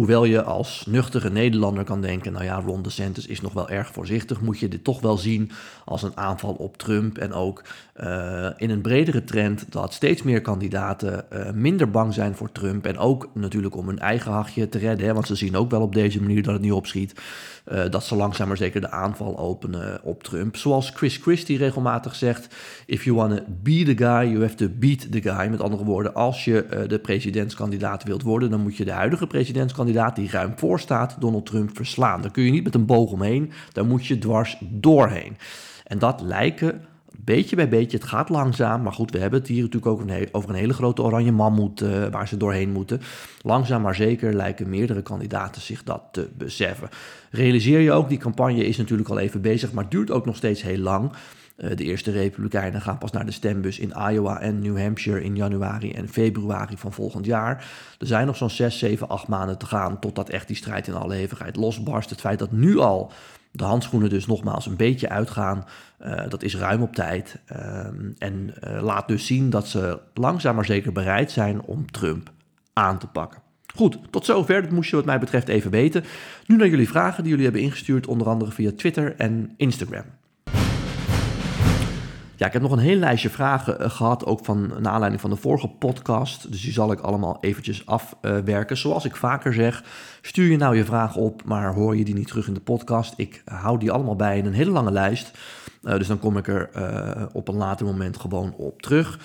Hoewel 0.00 0.24
je 0.24 0.42
als 0.42 0.84
nuchtere 0.86 1.30
Nederlander 1.30 1.84
kan 1.84 2.00
denken, 2.00 2.32
nou 2.32 2.44
ja, 2.44 2.60
Ron 2.60 2.82
DeSantis 2.82 3.26
is 3.26 3.40
nog 3.40 3.52
wel 3.52 3.68
erg 3.68 3.92
voorzichtig, 3.92 4.40
moet 4.40 4.58
je 4.58 4.68
dit 4.68 4.84
toch 4.84 5.00
wel 5.00 5.16
zien 5.16 5.50
als 5.84 6.02
een 6.02 6.16
aanval 6.16 6.52
op 6.52 6.76
Trump. 6.76 7.18
En 7.18 7.32
ook 7.32 7.62
uh, 8.02 8.46
in 8.56 8.70
een 8.70 8.80
bredere 8.80 9.24
trend 9.24 9.72
dat 9.72 9.92
steeds 9.92 10.22
meer 10.22 10.40
kandidaten 10.40 11.24
uh, 11.32 11.50
minder 11.50 11.90
bang 11.90 12.14
zijn 12.14 12.34
voor 12.34 12.52
Trump. 12.52 12.86
En 12.86 12.98
ook 12.98 13.28
natuurlijk 13.34 13.76
om 13.76 13.86
hun 13.86 13.98
eigen 13.98 14.32
hachje 14.32 14.68
te 14.68 14.78
redden, 14.78 15.06
hè, 15.06 15.14
want 15.14 15.26
ze 15.26 15.34
zien 15.34 15.56
ook 15.56 15.70
wel 15.70 15.80
op 15.80 15.94
deze 15.94 16.20
manier 16.20 16.42
dat 16.42 16.52
het 16.52 16.62
niet 16.62 16.72
opschiet. 16.72 17.14
Uh, 17.72 17.90
dat 17.90 18.04
ze 18.04 18.16
langzaam 18.16 18.48
maar 18.48 18.56
zeker 18.56 18.80
de 18.80 18.90
aanval 18.90 19.38
openen 19.38 20.00
op 20.02 20.22
Trump. 20.22 20.56
Zoals 20.56 20.90
Chris 20.90 21.16
Christie 21.16 21.58
regelmatig 21.58 22.14
zegt: 22.14 22.54
If 22.86 23.04
you 23.04 23.16
want 23.16 23.36
to 23.36 23.42
be 23.62 23.82
the 23.82 24.04
guy, 24.04 24.30
you 24.30 24.40
have 24.40 24.54
to 24.54 24.68
beat 24.78 25.12
the 25.12 25.22
guy. 25.22 25.48
Met 25.48 25.60
andere 25.60 25.84
woorden, 25.84 26.14
als 26.14 26.44
je 26.44 26.84
de 26.88 26.98
presidentskandidaat 26.98 28.04
wilt 28.04 28.22
worden, 28.22 28.50
dan 28.50 28.60
moet 28.60 28.76
je 28.76 28.84
de 28.84 28.90
huidige 28.90 29.26
presidentskandidaat 29.26 29.88
kandidaat 29.92 30.16
die 30.16 30.30
ruim 30.30 30.52
voor 30.56 30.80
staat 30.80 31.16
Donald 31.18 31.46
Trump 31.46 31.76
verslaan. 31.76 32.22
Daar 32.22 32.30
kun 32.30 32.42
je 32.42 32.50
niet 32.50 32.64
met 32.64 32.74
een 32.74 32.86
boog 32.86 33.12
omheen, 33.12 33.52
daar 33.72 33.86
moet 33.86 34.06
je 34.06 34.18
dwars 34.18 34.56
doorheen. 34.60 35.36
En 35.84 35.98
dat 35.98 36.20
lijken 36.20 36.80
beetje 37.24 37.56
bij 37.56 37.68
beetje, 37.68 37.96
het 37.96 38.06
gaat 38.06 38.28
langzaam, 38.28 38.82
maar 38.82 38.92
goed, 38.92 39.10
we 39.10 39.18
hebben 39.18 39.38
het 39.38 39.48
hier 39.48 39.62
natuurlijk 39.62 39.92
ook 39.92 40.04
over 40.32 40.50
een 40.50 40.54
hele 40.54 40.72
grote 40.72 41.02
oranje 41.02 41.32
mammoet 41.32 41.80
uh, 41.80 42.06
waar 42.10 42.28
ze 42.28 42.36
doorheen 42.36 42.72
moeten. 42.72 43.00
Langzaam 43.42 43.82
maar 43.82 43.94
zeker 43.94 44.34
lijken 44.34 44.68
meerdere 44.68 45.02
kandidaten 45.02 45.62
zich 45.62 45.82
dat 45.82 46.02
te 46.12 46.28
beseffen. 46.36 46.88
Realiseer 47.30 47.80
je 47.80 47.92
ook, 47.92 48.08
die 48.08 48.18
campagne 48.18 48.66
is 48.66 48.76
natuurlijk 48.76 49.08
al 49.08 49.18
even 49.18 49.40
bezig, 49.40 49.72
maar 49.72 49.88
duurt 49.88 50.10
ook 50.10 50.26
nog 50.26 50.36
steeds 50.36 50.62
heel 50.62 50.78
lang. 50.78 51.12
Eh, 51.60 51.76
de 51.76 51.84
eerste 51.84 52.10
Republikeinen 52.10 52.80
gaan 52.80 52.98
pas 52.98 53.10
naar 53.10 53.26
de 53.26 53.32
stembus 53.32 53.78
in 53.78 53.92
Iowa 54.10 54.40
en 54.40 54.58
New 54.58 54.78
Hampshire 54.78 55.22
in 55.22 55.36
januari 55.36 55.92
en 55.92 56.08
februari 56.08 56.76
van 56.76 56.92
volgend 56.92 57.26
jaar. 57.26 57.70
Er 57.98 58.06
zijn 58.06 58.26
nog 58.26 58.36
zo'n 58.36 58.50
6, 58.50 58.78
7, 58.78 59.08
8 59.08 59.28
maanden 59.28 59.58
te 59.58 59.66
gaan 59.66 59.98
totdat 59.98 60.28
echt 60.28 60.46
die 60.46 60.56
strijd 60.56 60.86
in 60.86 60.94
alle 60.94 61.14
hevigheid 61.14 61.56
losbarst. 61.56 62.10
Het 62.10 62.20
feit 62.20 62.38
dat 62.38 62.52
nu 62.52 62.78
al 62.78 63.12
de 63.52 63.64
handschoenen 63.64 64.10
dus 64.10 64.26
nogmaals 64.26 64.66
een 64.66 64.76
beetje 64.76 65.08
uitgaan, 65.08 65.64
uh, 66.02 66.28
dat 66.28 66.42
is 66.42 66.56
ruim 66.56 66.82
op 66.82 66.94
tijd. 66.94 67.38
Uh, 67.52 67.86
en 68.18 68.54
uh, 68.64 68.82
laat 68.82 69.08
dus 69.08 69.26
zien 69.26 69.50
dat 69.50 69.68
ze 69.68 69.98
langzaam 70.14 70.54
maar 70.54 70.64
zeker 70.64 70.92
bereid 70.92 71.30
zijn 71.30 71.62
om 71.62 71.90
Trump 71.90 72.30
aan 72.72 72.98
te 72.98 73.06
pakken. 73.06 73.40
Goed, 73.74 73.98
tot 74.10 74.24
zover. 74.24 74.62
Dat 74.62 74.70
moest 74.70 74.90
je 74.90 74.96
wat 74.96 75.04
mij 75.04 75.18
betreft 75.18 75.48
even 75.48 75.70
weten. 75.70 76.04
Nu 76.46 76.56
naar 76.56 76.68
jullie 76.68 76.88
vragen 76.88 77.22
die 77.22 77.30
jullie 77.30 77.46
hebben 77.46 77.62
ingestuurd, 77.62 78.06
onder 78.06 78.28
andere 78.28 78.50
via 78.50 78.70
Twitter 78.76 79.14
en 79.16 79.54
Instagram. 79.56 80.04
Ja, 82.40 82.46
ik 82.46 82.52
heb 82.52 82.62
nog 82.62 82.72
een 82.72 82.78
heel 82.78 82.96
lijstje 82.96 83.30
vragen 83.30 83.76
uh, 83.80 83.90
gehad, 83.90 84.26
ook 84.26 84.44
van, 84.44 84.72
naar 84.78 84.92
aanleiding 84.92 85.20
van 85.20 85.30
de 85.30 85.36
vorige 85.36 85.68
podcast. 85.68 86.50
Dus 86.50 86.62
die 86.62 86.72
zal 86.72 86.92
ik 86.92 87.00
allemaal 87.00 87.38
eventjes 87.40 87.86
afwerken. 87.86 88.76
Zoals 88.76 89.04
ik 89.04 89.16
vaker 89.16 89.54
zeg, 89.54 89.84
stuur 90.22 90.50
je 90.50 90.56
nou 90.56 90.76
je 90.76 90.84
vragen 90.84 91.20
op, 91.20 91.44
maar 91.44 91.74
hoor 91.74 91.96
je 91.96 92.04
die 92.04 92.14
niet 92.14 92.26
terug 92.26 92.46
in 92.46 92.54
de 92.54 92.60
podcast. 92.60 93.14
Ik 93.16 93.42
hou 93.44 93.78
die 93.78 93.90
allemaal 93.90 94.16
bij 94.16 94.38
in 94.38 94.46
een 94.46 94.52
hele 94.52 94.70
lange 94.70 94.92
lijst. 94.92 95.38
Uh, 95.82 95.92
dus 95.92 96.06
dan 96.06 96.18
kom 96.18 96.36
ik 96.36 96.48
er 96.48 96.70
op 97.32 97.48
een 97.48 97.56
later 97.56 97.86
moment 97.86 98.18
gewoon 98.18 98.54
op 98.54 98.82
terug. 98.82 99.18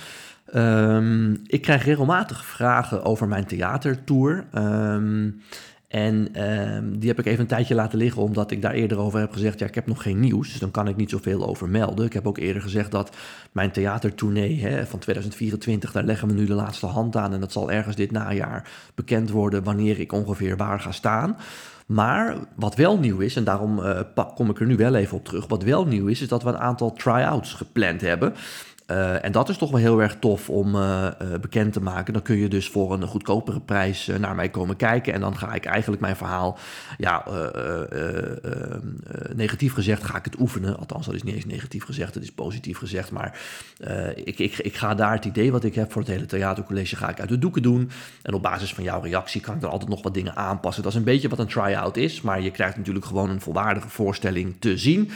Um, 0.56 1.42
ik 1.46 1.62
krijg 1.62 1.86
regelmatig 1.86 2.46
vragen 2.46 3.04
over 3.04 3.28
mijn 3.28 3.46
theatertour. 3.46 4.46
Um, 4.54 5.42
en 5.88 6.28
uh, 6.36 7.00
die 7.00 7.10
heb 7.10 7.20
ik 7.20 7.26
even 7.26 7.40
een 7.40 7.48
tijdje 7.48 7.76
laten 7.76 7.98
liggen, 7.98 8.22
omdat 8.22 8.52
ik 8.52 8.62
daar 8.62 8.74
eerder 8.74 8.98
over 8.98 9.20
heb 9.20 9.32
gezegd: 9.32 9.60
ja, 9.60 9.66
ik 9.66 9.76
heb 9.76 9.88
nog 9.88 10.02
geen 10.02 10.20
nieuws, 10.20 10.50
dus 10.50 10.60
dan 10.60 10.72
kan 10.72 10.88
ik 10.88 10.96
niet 10.96 11.10
zoveel 11.10 11.48
over 11.48 11.70
melden. 11.70 12.06
Ik 12.06 12.14
heb 12.14 12.28
ook 12.28 12.38
eerder 12.38 12.62
gezegd 12.62 12.92
dat 12.92 13.16
mijn 13.52 13.72
theatertournee 13.72 14.86
van 14.86 15.00
2024, 15.00 15.92
daar 15.92 16.04
leggen 16.04 16.28
we 16.28 16.34
nu 16.34 16.46
de 16.46 16.54
laatste 16.54 16.86
hand 16.86 17.16
aan. 17.16 17.34
En 17.34 17.40
dat 17.40 17.52
zal 17.52 17.72
ergens 17.72 17.96
dit 17.96 18.12
najaar 18.12 18.70
bekend 18.96 19.30
worden 19.30 19.64
wanneer 19.64 20.00
ik 20.00 20.12
ongeveer 20.12 20.58
waar 20.58 20.80
ga 20.80 20.92
staan. 20.92 21.38
Maar 21.86 22.36
wat 22.56 22.76
wel 22.76 23.00
nieuw 23.00 23.20
is, 23.20 23.36
en 23.36 23.44
daarom 23.44 23.80
uh, 23.80 24.00
kom 24.36 24.50
ik 24.50 24.60
er 24.60 24.66
nu 24.66 24.76
wel 24.76 24.96
even 24.96 25.18
op 25.18 25.26
terug. 25.26 25.48
Wat 25.48 25.64
wel 25.64 25.86
nieuw 25.86 26.08
is, 26.08 26.22
is 26.22 26.28
dat 26.28 26.44
we 26.44 26.50
een 26.50 26.58
aantal 26.58 26.94
try-outs 26.94 27.54
gepland 27.54 28.02
hebben. 28.02 28.34
Uh, 28.92 29.24
en 29.24 29.32
dat 29.32 29.50
is 29.50 29.58
toch 29.58 29.72
wel 29.72 29.80
heel 29.80 30.02
erg 30.02 30.16
tof 30.20 30.50
om 30.50 30.76
uh, 30.76 31.08
uh, 31.22 31.40
bekend 31.42 31.74
te 31.74 31.82
maken. 31.82 32.14
Dan 32.14 32.22
kun 32.22 32.38
je 32.38 32.48
dus 32.48 32.70
voor 32.70 32.94
een 32.94 33.08
goedkopere 33.08 33.60
prijs 33.60 34.12
naar 34.20 34.36
mij 34.36 34.50
komen 34.50 34.76
kijken. 34.76 35.14
En 35.14 35.20
dan 35.20 35.38
ga 35.38 35.54
ik 35.54 35.66
eigenlijk 35.66 36.02
mijn 36.02 36.16
verhaal, 36.16 36.58
ja, 36.98 37.24
negatief 39.36 39.74
gezegd, 39.74 40.04
ga 40.04 40.18
ik 40.18 40.26
het 40.26 40.40
oefenen. 40.40 40.78
Althans, 40.78 41.06
dat 41.06 41.16
is 41.16 41.24
niet 41.24 41.36
eens 41.36 41.46
negatief 41.46 41.84
gezegd, 41.84 42.14
dat 42.14 42.24
is 42.24 42.32
positief 42.32 42.78
gezegd. 42.78 43.12
Maar 43.12 43.40
ik, 44.16 44.40
ik, 44.40 44.58
ik 44.58 44.76
ga 44.76 44.96
daar 44.96 45.14
het 45.14 45.26
idee 45.26 45.52
wat 45.52 45.64
ik 45.64 45.76
heb 45.76 45.92
voor 45.92 46.02
het 46.02 46.12
hele 46.12 46.26
theatercollege, 46.26 46.96
ga 46.96 47.10
ik 47.10 47.20
uit 47.20 47.30
de 47.30 47.40
doeken 47.40 47.62
doen. 47.62 47.90
En 48.22 48.34
op 48.34 48.42
basis 48.42 48.74
van 48.74 48.84
jouw 48.84 49.02
reactie 49.02 49.42
kan 49.42 49.56
ik 49.56 49.62
er 49.62 49.70
altijd 49.70 49.90
nog 49.90 50.04
wat 50.04 50.14
dingen 50.14 50.36
aanpassen. 50.36 50.84
Dat 50.84 50.92
is 50.92 50.98
een 50.98 51.04
beetje 51.04 51.30
wat 51.30 51.40
een 51.40 51.48
try-out 51.48 51.98
is. 51.98 52.22
Maar 52.22 52.42
je 52.42 52.52
krijgt 52.52 52.78
natuurlijk 52.78 53.06
gewoon 53.06 53.30
een 53.30 53.42
volwaardige 53.42 53.90
voorstelling 53.90 54.56
te 54.60 54.78
zien. 54.78 55.12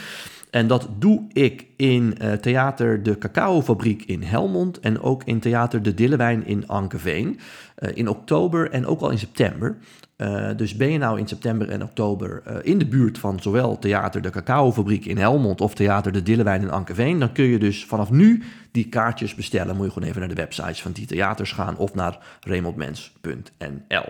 En 0.50 0.66
dat 0.66 0.88
doe 0.98 1.22
ik 1.32 1.66
in 1.76 2.14
uh, 2.22 2.32
Theater 2.32 3.02
de 3.02 3.18
Cacaofabriek 3.18 4.02
in 4.02 4.22
Helmond 4.22 4.80
en 4.80 5.00
ook 5.00 5.24
in 5.24 5.40
Theater 5.40 5.82
de 5.82 5.94
Dillewijn 5.94 6.46
in 6.46 6.68
Ankeveen. 6.68 7.38
Uh, 7.78 7.90
in 7.94 8.08
oktober 8.08 8.70
en 8.70 8.86
ook 8.86 9.00
al 9.00 9.10
in 9.10 9.18
september. 9.18 9.76
Uh, 10.16 10.48
dus 10.56 10.76
ben 10.76 10.90
je 10.90 10.98
nou 10.98 11.18
in 11.18 11.28
september 11.28 11.68
en 11.68 11.82
oktober 11.82 12.42
in 12.62 12.78
de 12.78 12.86
buurt 12.86 13.18
van 13.18 13.40
zowel 13.40 13.78
Theater 13.78 14.22
de 14.22 14.30
Cacaofabriek 14.30 15.04
in 15.04 15.18
Helmond 15.18 15.60
of 15.60 15.74
Theater 15.74 16.12
de 16.12 16.22
Dillewijn 16.22 16.62
in 16.62 16.70
Ankeveen, 16.70 17.18
dan 17.18 17.32
kun 17.32 17.44
je 17.44 17.58
dus 17.58 17.84
vanaf 17.84 18.10
nu 18.10 18.42
die 18.70 18.88
kaartjes 18.88 19.34
bestellen. 19.34 19.76
Moet 19.76 19.86
je 19.86 19.92
gewoon 19.92 20.08
even 20.08 20.20
naar 20.20 20.28
de 20.28 20.34
websites 20.34 20.82
van 20.82 20.92
die 20.92 21.06
theaters 21.06 21.52
gaan 21.52 21.76
of 21.76 21.94
naar 21.94 22.18
remontmens.nl. 22.40 24.04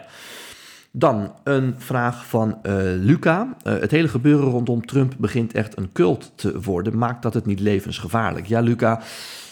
Dan 0.92 1.34
een 1.44 1.74
vraag 1.78 2.26
van 2.26 2.58
uh, 2.62 2.72
Luca. 2.84 3.56
Uh, 3.66 3.78
het 3.78 3.90
hele 3.90 4.08
gebeuren 4.08 4.50
rondom 4.50 4.86
Trump 4.86 5.14
begint 5.18 5.52
echt 5.52 5.78
een 5.78 5.92
cult 5.92 6.32
te 6.34 6.60
worden. 6.60 6.98
Maakt 6.98 7.22
dat 7.22 7.34
het 7.34 7.46
niet 7.46 7.60
levensgevaarlijk? 7.60 8.46
Ja, 8.46 8.60
Luca, 8.60 9.02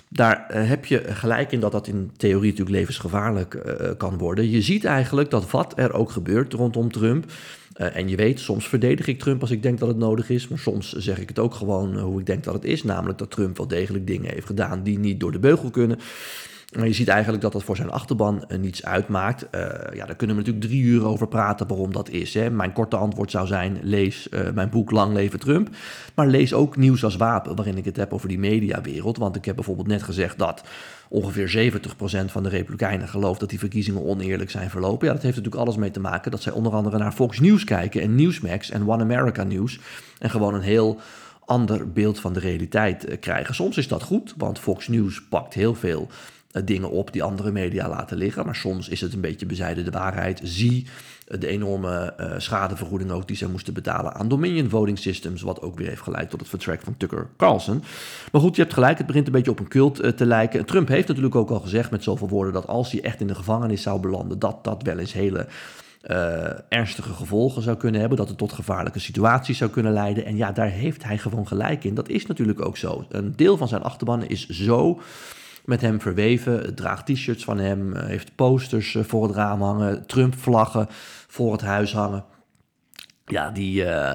daar 0.08 0.46
uh, 0.50 0.68
heb 0.68 0.84
je 0.84 1.04
gelijk 1.06 1.52
in 1.52 1.60
dat 1.60 1.72
dat 1.72 1.86
in 1.86 2.10
theorie 2.16 2.50
natuurlijk 2.50 2.76
levensgevaarlijk 2.76 3.62
kan 3.98 4.18
worden. 4.18 4.50
Je 4.50 4.62
ziet 4.62 4.84
eigenlijk 4.84 5.30
dat 5.30 5.50
wat 5.50 5.72
er 5.76 5.92
ook 5.92 6.10
gebeurt 6.10 6.52
rondom 6.52 6.92
Trump. 6.92 7.24
en 7.74 8.08
je 8.08 8.16
weet, 8.16 8.40
soms 8.40 8.68
verdedig 8.68 9.06
ik 9.06 9.18
Trump 9.18 9.40
als 9.40 9.50
ik 9.50 9.62
denk 9.62 9.78
dat 9.78 9.88
het 9.88 9.98
nodig 9.98 10.30
is. 10.30 10.48
Maar 10.48 10.58
soms 10.58 10.92
zeg 10.92 11.18
ik 11.18 11.28
het 11.28 11.38
ook 11.38 11.54
gewoon 11.54 11.98
hoe 11.98 12.20
ik 12.20 12.26
denk 12.26 12.44
dat 12.44 12.54
het 12.54 12.64
is. 12.64 12.84
Namelijk 12.84 13.18
dat 13.18 13.30
Trump 13.30 13.56
wel 13.56 13.68
degelijk 13.68 14.06
dingen 14.06 14.32
heeft 14.32 14.46
gedaan 14.46 14.82
die 14.82 14.98
niet 14.98 15.20
door 15.20 15.32
de 15.32 15.38
beugel 15.38 15.70
kunnen. 15.70 15.98
Maar 16.76 16.86
je 16.86 16.92
ziet 16.92 17.08
eigenlijk 17.08 17.42
dat 17.42 17.52
dat 17.52 17.64
voor 17.64 17.76
zijn 17.76 17.90
achterban 17.90 18.44
uh, 18.48 18.58
niets 18.58 18.84
uitmaakt. 18.84 19.46
Uh, 19.54 19.60
ja, 19.94 20.06
daar 20.06 20.16
kunnen 20.16 20.36
we 20.36 20.42
natuurlijk 20.42 20.66
drie 20.66 20.82
uur 20.82 21.06
over 21.06 21.28
praten 21.28 21.66
waarom 21.66 21.92
dat 21.92 22.08
is. 22.08 22.34
Hè. 22.34 22.50
Mijn 22.50 22.72
korte 22.72 22.96
antwoord 22.96 23.30
zou 23.30 23.46
zijn: 23.46 23.78
lees 23.82 24.28
uh, 24.30 24.50
mijn 24.50 24.70
boek 24.70 24.90
Lang 24.90 25.12
Leven 25.14 25.38
Trump. 25.38 25.68
Maar 26.14 26.26
lees 26.26 26.54
ook 26.54 26.76
Nieuws 26.76 27.04
als 27.04 27.16
Wapen, 27.16 27.56
waarin 27.56 27.76
ik 27.76 27.84
het 27.84 27.96
heb 27.96 28.12
over 28.12 28.28
die 28.28 28.38
mediawereld. 28.38 29.18
Want 29.18 29.36
ik 29.36 29.44
heb 29.44 29.54
bijvoorbeeld 29.54 29.86
net 29.86 30.02
gezegd 30.02 30.38
dat 30.38 30.62
ongeveer 31.08 31.72
70% 31.72 32.24
van 32.24 32.42
de 32.42 32.48
Republikeinen 32.48 33.08
gelooft 33.08 33.40
dat 33.40 33.50
die 33.50 33.58
verkiezingen 33.58 34.04
oneerlijk 34.04 34.50
zijn 34.50 34.70
verlopen. 34.70 35.06
Ja, 35.06 35.12
dat 35.12 35.22
heeft 35.22 35.36
natuurlijk 35.36 35.62
alles 35.62 35.76
mee 35.76 35.90
te 35.90 36.00
maken 36.00 36.30
dat 36.30 36.42
zij 36.42 36.52
onder 36.52 36.72
andere 36.72 36.98
naar 36.98 37.12
Fox 37.12 37.40
News 37.40 37.64
kijken 37.64 38.02
en 38.02 38.14
Newsmax 38.14 38.70
en 38.70 38.88
One 38.88 39.02
America 39.02 39.42
News. 39.42 39.80
En 40.18 40.30
gewoon 40.30 40.54
een 40.54 40.60
heel 40.60 41.00
ander 41.44 41.92
beeld 41.92 42.20
van 42.20 42.32
de 42.32 42.40
realiteit 42.40 43.04
eh, 43.04 43.20
krijgen. 43.20 43.54
Soms 43.54 43.76
is 43.76 43.88
dat 43.88 44.02
goed, 44.02 44.34
want 44.36 44.58
Fox 44.58 44.88
News 44.88 45.22
pakt 45.28 45.54
heel 45.54 45.74
veel 45.74 46.08
eh, 46.10 46.16
dingen 46.64 46.90
op 46.90 47.12
die 47.12 47.22
andere 47.22 47.50
media 47.50 47.88
laten 47.88 48.16
liggen. 48.16 48.44
Maar 48.44 48.56
soms 48.56 48.88
is 48.88 49.00
het 49.00 49.12
een 49.12 49.20
beetje 49.20 49.46
bezijden 49.46 49.84
de 49.84 49.90
waarheid. 49.90 50.40
Zie 50.42 50.86
de 51.38 51.46
enorme 51.46 52.14
uh, 52.20 52.32
schadevergoeding 52.38 53.10
ook 53.10 53.26
die 53.26 53.36
ze 53.36 53.48
moesten 53.48 53.74
betalen 53.74 54.14
aan 54.14 54.28
Dominion 54.28 54.68
Voting 54.68 54.98
Systems, 54.98 55.42
wat 55.42 55.62
ook 55.62 55.78
weer 55.78 55.88
heeft 55.88 56.02
geleid 56.02 56.30
tot 56.30 56.40
het 56.40 56.48
vertrek 56.48 56.80
van 56.82 56.96
Tucker 56.96 57.28
Carlson. 57.36 57.82
Maar 58.32 58.40
goed, 58.40 58.56
je 58.56 58.62
hebt 58.62 58.74
gelijk, 58.74 58.98
het 58.98 59.06
begint 59.06 59.26
een 59.26 59.32
beetje 59.32 59.50
op 59.50 59.58
een 59.58 59.68
cult 59.68 60.04
uh, 60.04 60.10
te 60.10 60.26
lijken. 60.26 60.64
Trump 60.64 60.88
heeft 60.88 61.08
natuurlijk 61.08 61.34
ook 61.34 61.50
al 61.50 61.60
gezegd 61.60 61.90
met 61.90 62.02
zoveel 62.02 62.28
woorden 62.28 62.52
dat 62.52 62.66
als 62.66 62.92
hij 62.92 63.02
echt 63.02 63.20
in 63.20 63.26
de 63.26 63.34
gevangenis 63.34 63.82
zou 63.82 64.00
belanden, 64.00 64.38
dat 64.38 64.64
dat 64.64 64.82
wel 64.82 64.98
eens 64.98 65.12
hele 65.12 65.46
ernstige 66.68 67.12
gevolgen 67.12 67.62
zou 67.62 67.76
kunnen 67.76 68.00
hebben, 68.00 68.18
dat 68.18 68.28
het 68.28 68.38
tot 68.38 68.52
gevaarlijke 68.52 68.98
situaties 68.98 69.58
zou 69.58 69.70
kunnen 69.70 69.92
leiden. 69.92 70.24
En 70.24 70.36
ja, 70.36 70.52
daar 70.52 70.70
heeft 70.70 71.04
hij 71.04 71.18
gewoon 71.18 71.46
gelijk 71.46 71.84
in. 71.84 71.94
Dat 71.94 72.08
is 72.08 72.26
natuurlijk 72.26 72.64
ook 72.64 72.76
zo. 72.76 73.06
Een 73.08 73.32
deel 73.36 73.56
van 73.56 73.68
zijn 73.68 73.82
achterban 73.82 74.24
is 74.26 74.48
zo 74.48 75.00
met 75.68 75.80
hem 75.80 76.00
verweven, 76.00 76.74
draagt 76.74 77.06
t-shirts 77.06 77.44
van 77.44 77.58
hem, 77.58 77.96
heeft 77.96 78.34
posters 78.34 78.96
voor 79.00 79.22
het 79.26 79.36
raam 79.36 79.62
hangen, 79.62 80.06
Trump-vlaggen 80.06 80.86
voor 81.26 81.52
het 81.52 81.60
huis 81.60 81.92
hangen. 81.92 82.24
Ja, 83.26 83.50
die, 83.50 83.84
uh, 83.84 84.14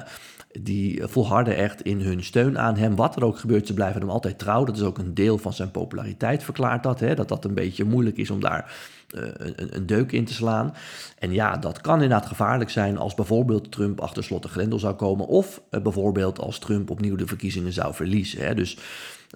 die 0.60 1.02
volharden 1.06 1.56
echt 1.56 1.82
in 1.82 2.00
hun 2.00 2.24
steun 2.24 2.58
aan 2.58 2.76
hem. 2.76 2.96
Wat 2.96 3.16
er 3.16 3.24
ook 3.24 3.38
gebeurt, 3.38 3.66
ze 3.66 3.74
blijven 3.74 4.00
hem 4.00 4.10
altijd 4.10 4.38
trouw. 4.38 4.64
Dat 4.64 4.76
is 4.76 4.82
ook 4.82 4.98
een 4.98 5.14
deel 5.14 5.38
van 5.38 5.52
zijn 5.52 5.70
populariteit, 5.70 6.42
verklaart 6.42 6.82
dat. 6.82 7.00
Hè? 7.00 7.14
Dat 7.14 7.28
dat 7.28 7.44
een 7.44 7.54
beetje 7.54 7.84
moeilijk 7.84 8.16
is 8.16 8.30
om 8.30 8.40
daar 8.40 8.72
uh, 9.14 9.22
een, 9.36 9.76
een, 9.76 9.86
deuk 9.86 10.12
in 10.12 10.24
te 10.24 10.32
slaan. 10.32 10.74
En 11.18 11.32
ja, 11.32 11.56
dat 11.56 11.80
kan 11.80 11.94
inderdaad 11.94 12.26
gevaarlijk 12.26 12.70
zijn 12.70 12.98
als 12.98 13.14
bijvoorbeeld 13.14 13.72
Trump 13.72 14.00
achter 14.00 14.24
slot 14.24 14.44
en 14.44 14.50
grendel 14.50 14.78
zou 14.78 14.94
komen. 14.94 15.26
Of 15.26 15.62
uh, 15.70 15.80
bijvoorbeeld 15.80 16.38
als 16.38 16.58
Trump 16.58 16.90
opnieuw 16.90 17.16
de 17.16 17.26
verkiezingen 17.26 17.72
zou 17.72 17.94
verliezen. 17.94 18.46
Hè? 18.46 18.54
Dus 18.54 18.78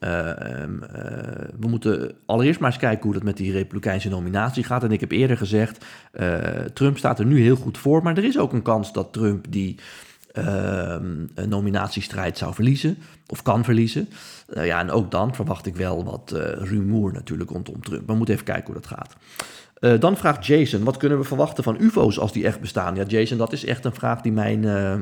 um, 0.02 0.08
uh, 0.08 0.90
we 1.58 1.68
moeten 1.68 2.12
allereerst 2.26 2.60
maar 2.60 2.70
eens 2.70 2.80
kijken 2.80 3.04
hoe 3.04 3.12
dat 3.12 3.22
met 3.22 3.36
die 3.36 3.52
Republikeinse 3.52 4.08
nominatie 4.08 4.64
gaat. 4.64 4.84
En 4.84 4.92
ik 4.92 5.00
heb 5.00 5.10
eerder 5.10 5.36
gezegd, 5.36 5.84
Trump 6.72 6.98
staat 6.98 7.18
er 7.18 7.26
nu 7.26 7.42
heel 7.42 7.56
goed 7.56 7.78
voor, 7.78 8.02
maar 8.02 8.16
er 8.16 8.24
is 8.24 8.38
ook 8.38 8.52
een 8.52 8.62
kans 8.62 8.92
dat 8.92 9.12
Trump 9.12 9.46
die 9.50 9.78
nominatiestrijd 11.48 12.38
zou 12.38 12.54
verliezen, 12.54 12.98
of 13.26 13.42
kan 13.42 13.64
verliezen. 13.64 14.08
ja, 14.54 14.80
en 14.80 14.90
ook 14.90 15.10
dan 15.10 15.34
verwacht 15.34 15.66
ik 15.66 15.76
wel 15.76 16.04
wat 16.04 16.30
rumoer 16.58 17.12
natuurlijk 17.12 17.50
rondom 17.50 17.82
Trump. 17.82 18.06
We 18.06 18.14
moeten 18.14 18.34
even 18.34 18.46
kijken 18.46 18.64
hoe 18.64 18.82
dat 18.82 18.86
gaat. 18.86 19.16
Uh, 19.80 20.00
dan 20.00 20.16
vraagt 20.16 20.46
Jason, 20.46 20.84
wat 20.84 20.96
kunnen 20.96 21.18
we 21.18 21.24
verwachten 21.24 21.64
van 21.64 21.76
UFO's 21.80 22.18
als 22.18 22.32
die 22.32 22.44
echt 22.44 22.60
bestaan? 22.60 22.94
Ja, 22.94 23.04
Jason, 23.04 23.38
dat 23.38 23.52
is 23.52 23.64
echt 23.64 23.84
een 23.84 23.94
vraag 23.94 24.20
die, 24.20 24.32
mijn, 24.32 24.62
uh, 24.62 24.94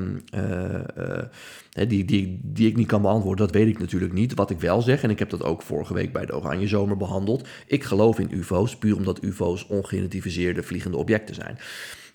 die, 1.88 2.04
die, 2.04 2.40
die 2.42 2.68
ik 2.68 2.76
niet 2.76 2.86
kan 2.86 3.02
beantwoorden. 3.02 3.46
Dat 3.46 3.54
weet 3.54 3.68
ik 3.68 3.78
natuurlijk 3.78 4.12
niet. 4.12 4.34
Wat 4.34 4.50
ik 4.50 4.60
wel 4.60 4.82
zeg, 4.82 5.02
en 5.02 5.10
ik 5.10 5.18
heb 5.18 5.30
dat 5.30 5.42
ook 5.42 5.62
vorige 5.62 5.94
week 5.94 6.12
bij 6.12 6.26
de 6.26 6.36
Oranje 6.36 6.68
Zomer 6.68 6.96
behandeld. 6.96 7.48
Ik 7.66 7.84
geloof 7.84 8.18
in 8.18 8.28
UFO's, 8.30 8.76
puur 8.76 8.96
omdat 8.96 9.22
UFO's 9.22 9.66
ongeïdentificeerde 9.68 10.62
vliegende 10.62 10.96
objecten 10.96 11.34
zijn. 11.34 11.58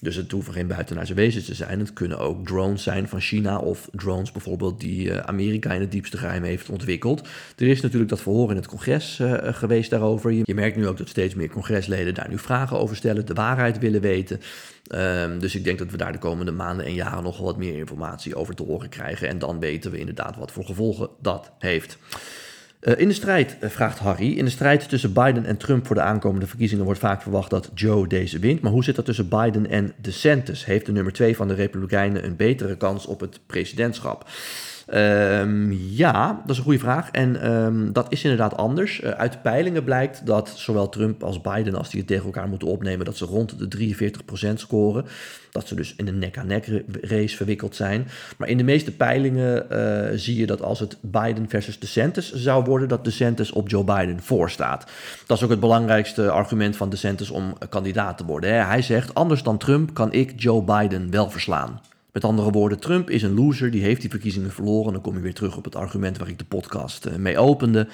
Dus 0.01 0.15
het 0.15 0.31
hoeven 0.31 0.53
geen 0.53 0.67
buitenaardse 0.67 1.13
wezens 1.13 1.45
te 1.45 1.53
zijn. 1.53 1.79
Het 1.79 1.93
kunnen 1.93 2.19
ook 2.19 2.45
drones 2.45 2.83
zijn 2.83 3.07
van 3.07 3.19
China 3.19 3.57
of 3.57 3.89
drones 3.91 4.31
bijvoorbeeld 4.31 4.79
die 4.79 5.11
eh, 5.11 5.17
Amerika 5.17 5.73
in 5.73 5.81
het 5.81 5.91
diepste 5.91 6.17
geheim 6.17 6.43
heeft 6.43 6.69
ontwikkeld. 6.69 7.27
Er 7.57 7.67
is 7.67 7.81
natuurlijk 7.81 8.09
dat 8.09 8.21
verhoor 8.21 8.49
in 8.49 8.55
het 8.55 8.67
congres 8.67 9.19
uh, 9.19 9.37
geweest 9.41 9.89
daarover. 9.89 10.31
Je, 10.31 10.53
merkt 10.55 10.77
nu 10.77 10.87
ook 10.87 10.97
dat 10.97 11.09
steeds 11.09 11.35
meer 11.35 11.49
congresleden 11.49 12.13
daar 12.13 12.29
nu 12.29 12.37
vragen 12.37 12.79
over 12.79 12.95
stellen, 12.95 13.25
de 13.25 13.33
waarheid 13.33 13.79
willen 13.79 14.01
weten. 14.01 14.39
Um, 14.95 15.39
dus 15.39 15.55
ik 15.55 15.63
denk 15.63 15.77
dat 15.77 15.91
we 15.91 15.97
daar 15.97 16.11
de 16.11 16.17
komende 16.17 16.51
maanden 16.51 16.85
en 16.85 16.93
jaren 16.93 17.23
nog 17.23 17.37
wat 17.37 17.57
meer 17.57 17.75
informatie 17.75 18.35
over 18.35 18.55
te 18.55 18.63
horen 18.63 18.89
krijgen. 18.89 19.27
En 19.27 19.39
dan 19.39 19.59
weten 19.59 19.91
we 19.91 19.99
inderdaad 19.99 20.35
wat 20.35 20.51
voor 20.51 20.65
gevolgen 20.65 21.09
dat 21.19 21.51
heeft. 21.59 21.97
Uh, 22.81 22.93
in 22.97 23.07
de 23.07 23.13
strijd, 23.13 23.57
uh, 23.63 23.69
vraagt 23.69 23.99
Harry, 23.99 24.37
in 24.37 24.45
de 24.45 24.51
strijd 24.51 24.89
tussen 24.89 25.13
Biden 25.13 25.45
en 25.45 25.57
Trump 25.57 25.87
voor 25.87 25.95
de 25.95 26.01
aankomende 26.01 26.47
verkiezingen 26.47 26.85
wordt 26.85 26.99
vaak 26.99 27.21
verwacht 27.21 27.49
dat 27.49 27.71
Joe 27.73 28.07
deze 28.07 28.39
wint. 28.39 28.61
Maar 28.61 28.71
hoe 28.71 28.83
zit 28.83 28.95
dat 28.95 29.05
tussen 29.05 29.29
Biden 29.29 29.69
en 29.69 29.93
DeSantis? 29.97 30.65
Heeft 30.65 30.85
de 30.85 30.91
nummer 30.91 31.13
twee 31.13 31.35
van 31.35 31.47
de 31.47 31.53
Republikeinen 31.53 32.25
een 32.25 32.35
betere 32.35 32.77
kans 32.77 33.05
op 33.05 33.19
het 33.19 33.39
presidentschap? 33.45 34.29
Um, 34.93 35.71
ja, 35.71 36.41
dat 36.41 36.49
is 36.49 36.57
een 36.57 36.63
goede 36.63 36.79
vraag. 36.79 37.11
En 37.11 37.51
um, 37.51 37.93
dat 37.93 38.05
is 38.09 38.23
inderdaad 38.23 38.57
anders. 38.57 39.01
Uh, 39.01 39.09
uit 39.09 39.41
peilingen 39.41 39.83
blijkt 39.83 40.25
dat 40.25 40.53
zowel 40.55 40.89
Trump 40.89 41.23
als 41.23 41.41
Biden, 41.41 41.75
als 41.75 41.89
die 41.89 41.99
het 41.99 42.07
tegen 42.07 42.25
elkaar 42.25 42.47
moeten 42.47 42.67
opnemen, 42.67 43.05
dat 43.05 43.17
ze 43.17 43.25
rond 43.25 43.71
de 43.71 43.95
43% 44.49 44.53
scoren. 44.53 45.05
Dat 45.51 45.67
ze 45.67 45.75
dus 45.75 45.93
in 45.97 46.07
een 46.07 46.19
nek-aan-nek 46.19 46.83
race 47.01 47.35
verwikkeld 47.35 47.75
zijn. 47.75 48.07
Maar 48.37 48.47
in 48.47 48.57
de 48.57 48.63
meeste 48.63 48.91
peilingen 48.91 49.65
uh, 49.71 50.17
zie 50.19 50.35
je 50.35 50.45
dat 50.45 50.61
als 50.61 50.79
het 50.79 50.97
Biden 51.01 51.49
versus 51.49 51.79
DeSantis 51.79 52.33
zou 52.33 52.63
worden, 52.63 52.87
dat 52.87 53.03
DeSantis 53.03 53.51
op 53.51 53.69
Joe 53.69 53.83
Biden 53.83 54.21
voorstaat. 54.21 54.91
Dat 55.25 55.37
is 55.37 55.43
ook 55.43 55.49
het 55.49 55.59
belangrijkste 55.59 56.29
argument 56.29 56.75
van 56.75 56.89
DeSantis 56.89 57.29
om 57.29 57.57
kandidaat 57.69 58.17
te 58.17 58.25
worden. 58.25 58.53
Hè. 58.53 58.59
Hij 58.59 58.81
zegt, 58.81 59.13
anders 59.13 59.43
dan 59.43 59.57
Trump 59.57 59.93
kan 59.93 60.13
ik 60.13 60.33
Joe 60.35 60.63
Biden 60.63 61.11
wel 61.11 61.29
verslaan. 61.29 61.79
Met 62.11 62.23
andere 62.23 62.51
woorden, 62.51 62.79
Trump 62.79 63.09
is 63.09 63.23
een 63.23 63.33
loser, 63.33 63.71
die 63.71 63.83
heeft 63.83 64.01
die 64.01 64.09
verkiezingen 64.09 64.51
verloren. 64.51 64.93
Dan 64.93 65.01
kom 65.01 65.15
je 65.15 65.21
weer 65.21 65.33
terug 65.33 65.57
op 65.57 65.63
het 65.63 65.75
argument 65.75 66.17
waar 66.17 66.27
ik 66.27 66.37
de 66.37 66.45
podcast 66.45 67.05
uh, 67.05 67.15
mee 67.15 67.37
opende. 67.37 67.87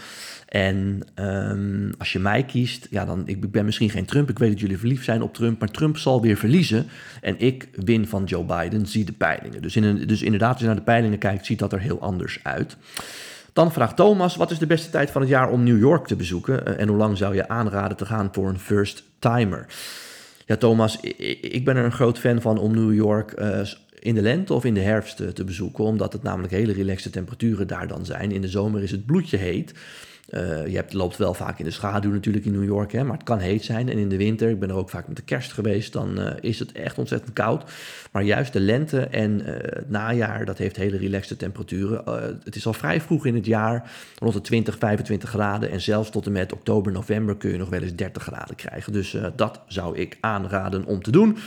En 0.47 1.01
um, 1.15 1.91
als 1.97 2.13
je 2.13 2.19
mij 2.19 2.43
kiest, 2.43 2.87
ja, 2.89 3.05
dan 3.05 3.23
ik 3.25 3.51
ben 3.51 3.65
misschien 3.65 3.89
geen 3.89 4.05
Trump. 4.05 4.29
Ik 4.29 4.39
weet 4.39 4.49
dat 4.51 4.59
jullie 4.59 4.77
verliefd 4.77 5.03
zijn 5.03 5.21
op 5.21 5.33
Trump, 5.33 5.59
maar 5.59 5.71
Trump 5.71 5.97
zal 5.97 6.21
weer 6.21 6.37
verliezen. 6.37 6.87
En 7.21 7.39
ik 7.39 7.69
win 7.71 8.07
van 8.07 8.23
Joe 8.23 8.43
Biden, 8.43 8.85
zie 8.85 9.05
de 9.05 9.11
peilingen. 9.11 9.61
Dus, 9.61 9.75
in 9.75 9.83
een, 9.83 10.07
dus 10.07 10.21
inderdaad, 10.21 10.51
als 10.51 10.59
je 10.59 10.65
naar 10.65 10.75
de 10.75 10.81
peilingen 10.81 11.17
kijkt, 11.17 11.45
ziet 11.45 11.59
dat 11.59 11.73
er 11.73 11.79
heel 11.79 12.01
anders 12.01 12.39
uit. 12.43 12.77
Dan 13.53 13.71
vraagt 13.71 13.95
Thomas, 13.95 14.35
wat 14.35 14.51
is 14.51 14.59
de 14.59 14.67
beste 14.67 14.89
tijd 14.89 15.11
van 15.11 15.21
het 15.21 15.29
jaar 15.29 15.49
om 15.49 15.63
New 15.63 15.79
York 15.79 16.07
te 16.07 16.15
bezoeken? 16.15 16.63
Uh, 16.67 16.79
en 16.79 16.87
hoe 16.87 16.97
lang 16.97 17.17
zou 17.17 17.35
je 17.35 17.47
aanraden 17.47 17.97
te 17.97 18.05
gaan 18.05 18.29
voor 18.31 18.49
een 18.49 18.59
first 18.59 19.03
timer? 19.19 19.65
Ja, 20.45 20.55
Thomas, 20.55 20.99
ik, 21.41 21.65
ben 21.65 21.75
er 21.75 21.85
een 21.85 21.91
groot 21.91 22.19
fan 22.19 22.41
van 22.41 22.57
om 22.57 22.73
New 22.73 22.93
York 22.93 23.39
uh, 23.39 23.59
in 24.07 24.15
de 24.15 24.21
lente 24.21 24.53
of 24.53 24.65
in 24.65 24.73
de 24.73 24.79
herfst 24.79 25.35
te 25.35 25.43
bezoeken, 25.43 25.83
omdat 25.83 26.13
het 26.13 26.23
namelijk 26.23 26.53
hele 26.53 26.73
relaxte 26.73 27.09
temperaturen 27.09 27.67
daar 27.67 27.87
dan 27.87 28.05
zijn. 28.05 28.31
In 28.31 28.41
de 28.41 28.47
zomer 28.47 28.83
is 28.83 28.91
het 28.91 29.05
bloedje 29.05 29.37
heet. 29.37 29.73
Uh, 30.29 30.67
je 30.67 30.75
hebt, 30.75 30.93
loopt 30.93 31.17
wel 31.17 31.33
vaak 31.33 31.59
in 31.59 31.65
de 31.65 31.71
schaduw 31.71 32.11
natuurlijk 32.11 32.45
in 32.45 32.51
New 32.51 32.63
York, 32.63 32.91
hè, 32.91 33.03
maar 33.03 33.17
het 33.17 33.25
kan 33.25 33.39
heet 33.39 33.63
zijn. 33.63 33.89
En 33.89 33.97
in 33.97 34.09
de 34.09 34.17
winter, 34.17 34.49
ik 34.49 34.59
ben 34.59 34.69
er 34.69 34.75
ook 34.75 34.89
vaak 34.89 35.07
met 35.07 35.15
de 35.15 35.23
kerst 35.23 35.53
geweest, 35.53 35.93
dan 35.93 36.19
uh, 36.19 36.31
is 36.41 36.59
het 36.59 36.71
echt 36.71 36.97
ontzettend 36.97 37.33
koud. 37.33 37.71
Maar 38.11 38.23
juist 38.23 38.53
de 38.53 38.59
lente 38.59 38.99
en 38.99 39.39
het 39.43 39.89
najaar, 39.89 40.45
dat 40.45 40.57
heeft 40.57 40.75
hele 40.75 40.97
relaxte 40.97 41.35
temperaturen. 41.35 42.03
het 42.43 42.55
is 42.55 42.65
al 42.65 42.73
vrij 42.73 43.01
vroeg 43.01 43.25
in 43.25 43.35
het 43.35 43.45
jaar, 43.45 43.91
rond 44.19 44.33
de 44.33 44.41
20, 44.41 44.77
25 44.77 45.29
graden. 45.29 45.71
En 45.71 45.81
zelfs 45.81 46.09
tot 46.09 46.25
en 46.25 46.31
met 46.31 46.53
oktober, 46.53 46.91
november 46.91 47.35
kun 47.35 47.51
je 47.51 47.57
nog 47.57 47.69
wel 47.69 47.81
eens 47.81 47.95
30 47.95 48.23
graden 48.23 48.55
krijgen. 48.55 48.93
Dus 48.93 49.17
dat 49.35 49.61
zou 49.67 49.97
ik 49.97 50.17
aanraden 50.19 50.85
om 50.85 51.01
te 51.01 51.11
doen. 51.11 51.37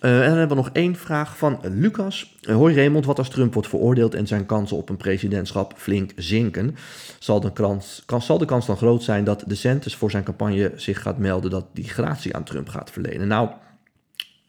Uh, 0.00 0.20
en 0.20 0.28
dan 0.28 0.38
hebben 0.38 0.56
we 0.56 0.62
nog 0.62 0.72
één 0.72 0.96
vraag 0.96 1.38
van 1.38 1.58
Lucas. 1.62 2.36
Uh, 2.42 2.54
hoi 2.54 2.74
Raymond, 2.74 3.04
wat 3.04 3.18
als 3.18 3.28
Trump 3.28 3.52
wordt 3.52 3.68
veroordeeld 3.68 4.14
en 4.14 4.26
zijn 4.26 4.46
kansen 4.46 4.76
op 4.76 4.88
een 4.88 4.96
presidentschap 4.96 5.74
flink 5.76 6.12
zinken? 6.16 6.76
Zal 7.18 7.40
de, 7.40 7.52
kans, 7.52 8.02
kan, 8.06 8.22
zal 8.22 8.38
de 8.38 8.44
kans 8.44 8.66
dan 8.66 8.76
groot 8.76 9.02
zijn 9.02 9.24
dat 9.24 9.44
DeSantis 9.46 9.96
voor 9.96 10.10
zijn 10.10 10.24
campagne 10.24 10.72
zich 10.76 11.02
gaat 11.02 11.18
melden 11.18 11.50
dat 11.50 11.66
die 11.72 11.88
gratie 11.88 12.34
aan 12.34 12.44
Trump 12.44 12.68
gaat 12.68 12.90
verlenen? 12.90 13.28
Nou, 13.28 13.48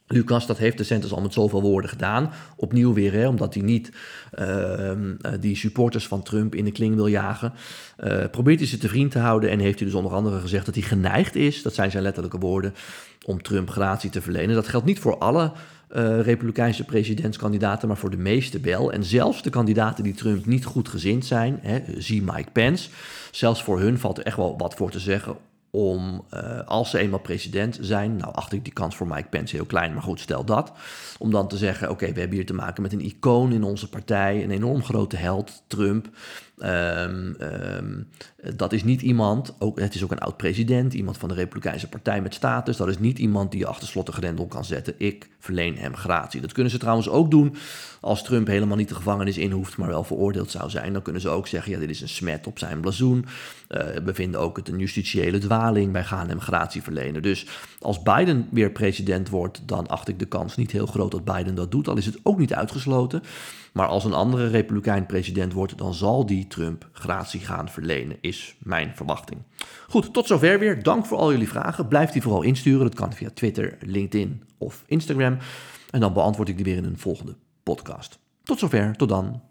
Lucas, 0.07 0.47
dat 0.47 0.57
heeft 0.57 0.77
DeSantis 0.77 1.11
al 1.11 1.21
met 1.21 1.33
zoveel 1.33 1.61
woorden 1.61 1.89
gedaan. 1.89 2.31
Opnieuw 2.55 2.93
weer, 2.93 3.27
omdat 3.27 3.53
hij 3.53 3.63
niet 3.63 3.91
uh, 4.39 4.91
die 5.39 5.55
supporters 5.55 6.07
van 6.07 6.23
Trump 6.23 6.55
in 6.55 6.65
de 6.65 6.71
kling 6.71 6.95
wil 6.95 7.07
jagen. 7.07 7.53
Uh, 8.03 8.23
probeert 8.31 8.59
hij 8.59 8.67
ze 8.67 8.77
te 8.77 8.87
vriend 8.87 9.11
te 9.11 9.19
houden 9.19 9.49
en 9.49 9.59
heeft 9.59 9.79
hij 9.79 9.87
dus 9.87 9.97
onder 9.97 10.13
andere 10.13 10.39
gezegd 10.39 10.65
dat 10.65 10.75
hij 10.75 10.83
geneigd 10.83 11.35
is, 11.35 11.61
dat 11.61 11.73
zijn 11.73 11.91
zijn 11.91 12.03
letterlijke 12.03 12.37
woorden, 12.37 12.73
om 13.25 13.41
Trump 13.41 13.69
gratie 13.69 14.09
te 14.09 14.21
verlenen. 14.21 14.55
Dat 14.55 14.67
geldt 14.67 14.85
niet 14.85 14.99
voor 14.99 15.17
alle 15.17 15.51
uh, 15.95 16.21
Republikeinse 16.21 16.83
presidentskandidaten, 16.83 17.87
maar 17.87 17.97
voor 17.97 18.11
de 18.11 18.17
meeste 18.17 18.59
wel. 18.59 18.91
En 18.91 19.03
zelfs 19.03 19.43
de 19.43 19.49
kandidaten 19.49 20.03
die 20.03 20.13
Trump 20.13 20.45
niet 20.45 20.65
goed 20.65 20.89
gezind 20.89 21.25
zijn, 21.25 21.59
hè, 21.61 21.79
zie 21.97 22.21
Mike 22.21 22.51
Pence, 22.51 22.89
zelfs 23.31 23.63
voor 23.63 23.79
hun 23.79 23.99
valt 23.99 24.17
er 24.17 24.23
echt 24.23 24.37
wel 24.37 24.57
wat 24.57 24.73
voor 24.73 24.91
te 24.91 24.99
zeggen 24.99 25.35
om, 25.75 26.25
uh, 26.33 26.59
als 26.65 26.89
ze 26.89 26.97
eenmaal 26.97 27.19
president 27.19 27.77
zijn, 27.81 28.15
nou 28.15 28.33
acht 28.33 28.53
ik 28.53 28.63
die 28.63 28.73
kans 28.73 28.95
voor 28.95 29.07
Mike 29.07 29.29
Pence 29.29 29.55
heel 29.55 29.65
klein, 29.65 29.93
maar 29.93 30.01
goed, 30.01 30.19
stel 30.19 30.43
dat, 30.43 30.71
om 31.19 31.31
dan 31.31 31.47
te 31.47 31.57
zeggen, 31.57 31.89
oké, 31.89 32.13
we 32.13 32.19
hebben 32.19 32.37
hier 32.37 32.45
te 32.45 32.53
maken 32.53 32.81
met 32.81 32.93
een 32.93 33.05
icoon 33.05 33.51
in 33.51 33.63
onze 33.63 33.89
partij, 33.89 34.43
een 34.43 34.51
enorm 34.51 34.83
grote 34.83 35.15
held, 35.15 35.63
Trump, 35.67 36.09
Ehm, 36.63 37.33
ehm, 37.33 38.01
dat 38.55 38.73
is 38.73 38.83
niet 38.83 39.01
iemand, 39.01 39.55
ook, 39.59 39.79
het 39.79 39.95
is 39.95 40.03
ook 40.03 40.11
een 40.11 40.19
oud-president, 40.19 40.93
iemand 40.93 41.17
van 41.17 41.29
de 41.29 41.35
Republikeinse 41.35 41.89
Partij 41.89 42.21
met 42.21 42.33
status. 42.33 42.77
Dat 42.77 42.87
is 42.87 42.99
niet 42.99 43.19
iemand 43.19 43.51
die 43.51 43.59
je 43.59 43.65
achter 43.65 43.87
slot 43.87 44.07
en 44.07 44.13
grendel 44.13 44.47
kan 44.47 44.65
zetten. 44.65 44.93
Ik 44.97 45.29
verleen 45.39 45.77
hem 45.77 45.95
gratie. 45.95 46.41
Dat 46.41 46.51
kunnen 46.51 46.71
ze 46.71 46.77
trouwens 46.77 47.09
ook 47.09 47.31
doen 47.31 47.55
als 48.01 48.23
Trump 48.23 48.47
helemaal 48.47 48.77
niet 48.77 48.89
de 48.89 48.95
gevangenis 48.95 49.37
in 49.37 49.51
hoeft, 49.51 49.77
maar 49.77 49.87
wel 49.87 50.03
veroordeeld 50.03 50.51
zou 50.51 50.69
zijn. 50.69 50.93
Dan 50.93 51.01
kunnen 51.01 51.21
ze 51.21 51.29
ook 51.29 51.47
zeggen, 51.47 51.71
ja, 51.71 51.79
dit 51.79 51.89
is 51.89 52.01
een 52.01 52.09
smet 52.09 52.47
op 52.47 52.59
zijn 52.59 52.79
blazoen. 52.79 53.25
Uh, 53.69 53.81
we 54.03 54.13
vinden 54.13 54.39
ook 54.39 54.57
het 54.57 54.67
een 54.67 54.79
justitiële 54.79 55.37
dwaling. 55.37 55.91
Wij 55.91 56.03
gaan 56.03 56.29
hem 56.29 56.39
gratie 56.39 56.83
verlenen. 56.83 57.21
Dus 57.21 57.45
als 57.79 58.01
Biden 58.01 58.47
weer 58.51 58.71
president 58.71 59.29
wordt, 59.29 59.61
dan 59.65 59.87
acht 59.87 60.07
ik 60.07 60.19
de 60.19 60.25
kans 60.25 60.55
niet 60.55 60.71
heel 60.71 60.85
groot 60.85 61.11
dat 61.11 61.23
Biden 61.23 61.55
dat 61.55 61.71
doet. 61.71 61.87
Al 61.87 61.97
is 61.97 62.05
het 62.05 62.19
ook 62.23 62.39
niet 62.39 62.53
uitgesloten. 62.53 63.23
Maar 63.73 63.87
als 63.87 64.05
een 64.05 64.13
andere 64.13 64.47
republikein 64.47 65.05
president 65.05 65.53
wordt, 65.53 65.77
dan 65.77 65.93
zal 65.93 66.25
die 66.25 66.47
Trump 66.53 66.89
gratie 66.91 67.39
gaan 67.39 67.69
verlenen, 67.69 68.17
is 68.21 68.55
mijn 68.59 68.91
verwachting. 68.95 69.41
Goed, 69.87 70.13
tot 70.13 70.27
zover 70.27 70.59
weer. 70.59 70.83
Dank 70.83 71.05
voor 71.05 71.17
al 71.17 71.31
jullie 71.31 71.49
vragen. 71.49 71.87
Blijf 71.87 72.09
die 72.11 72.21
vooral 72.21 72.41
insturen. 72.41 72.85
Dat 72.85 72.95
kan 72.95 73.13
via 73.13 73.29
Twitter, 73.33 73.77
LinkedIn 73.81 74.43
of 74.57 74.83
Instagram. 74.85 75.37
En 75.89 75.99
dan 75.99 76.13
beantwoord 76.13 76.49
ik 76.49 76.55
die 76.55 76.65
weer 76.65 76.77
in 76.77 76.85
een 76.85 76.97
volgende 76.97 77.35
podcast. 77.63 78.19
Tot 78.43 78.59
zover, 78.59 78.95
tot 78.95 79.09
dan. 79.09 79.41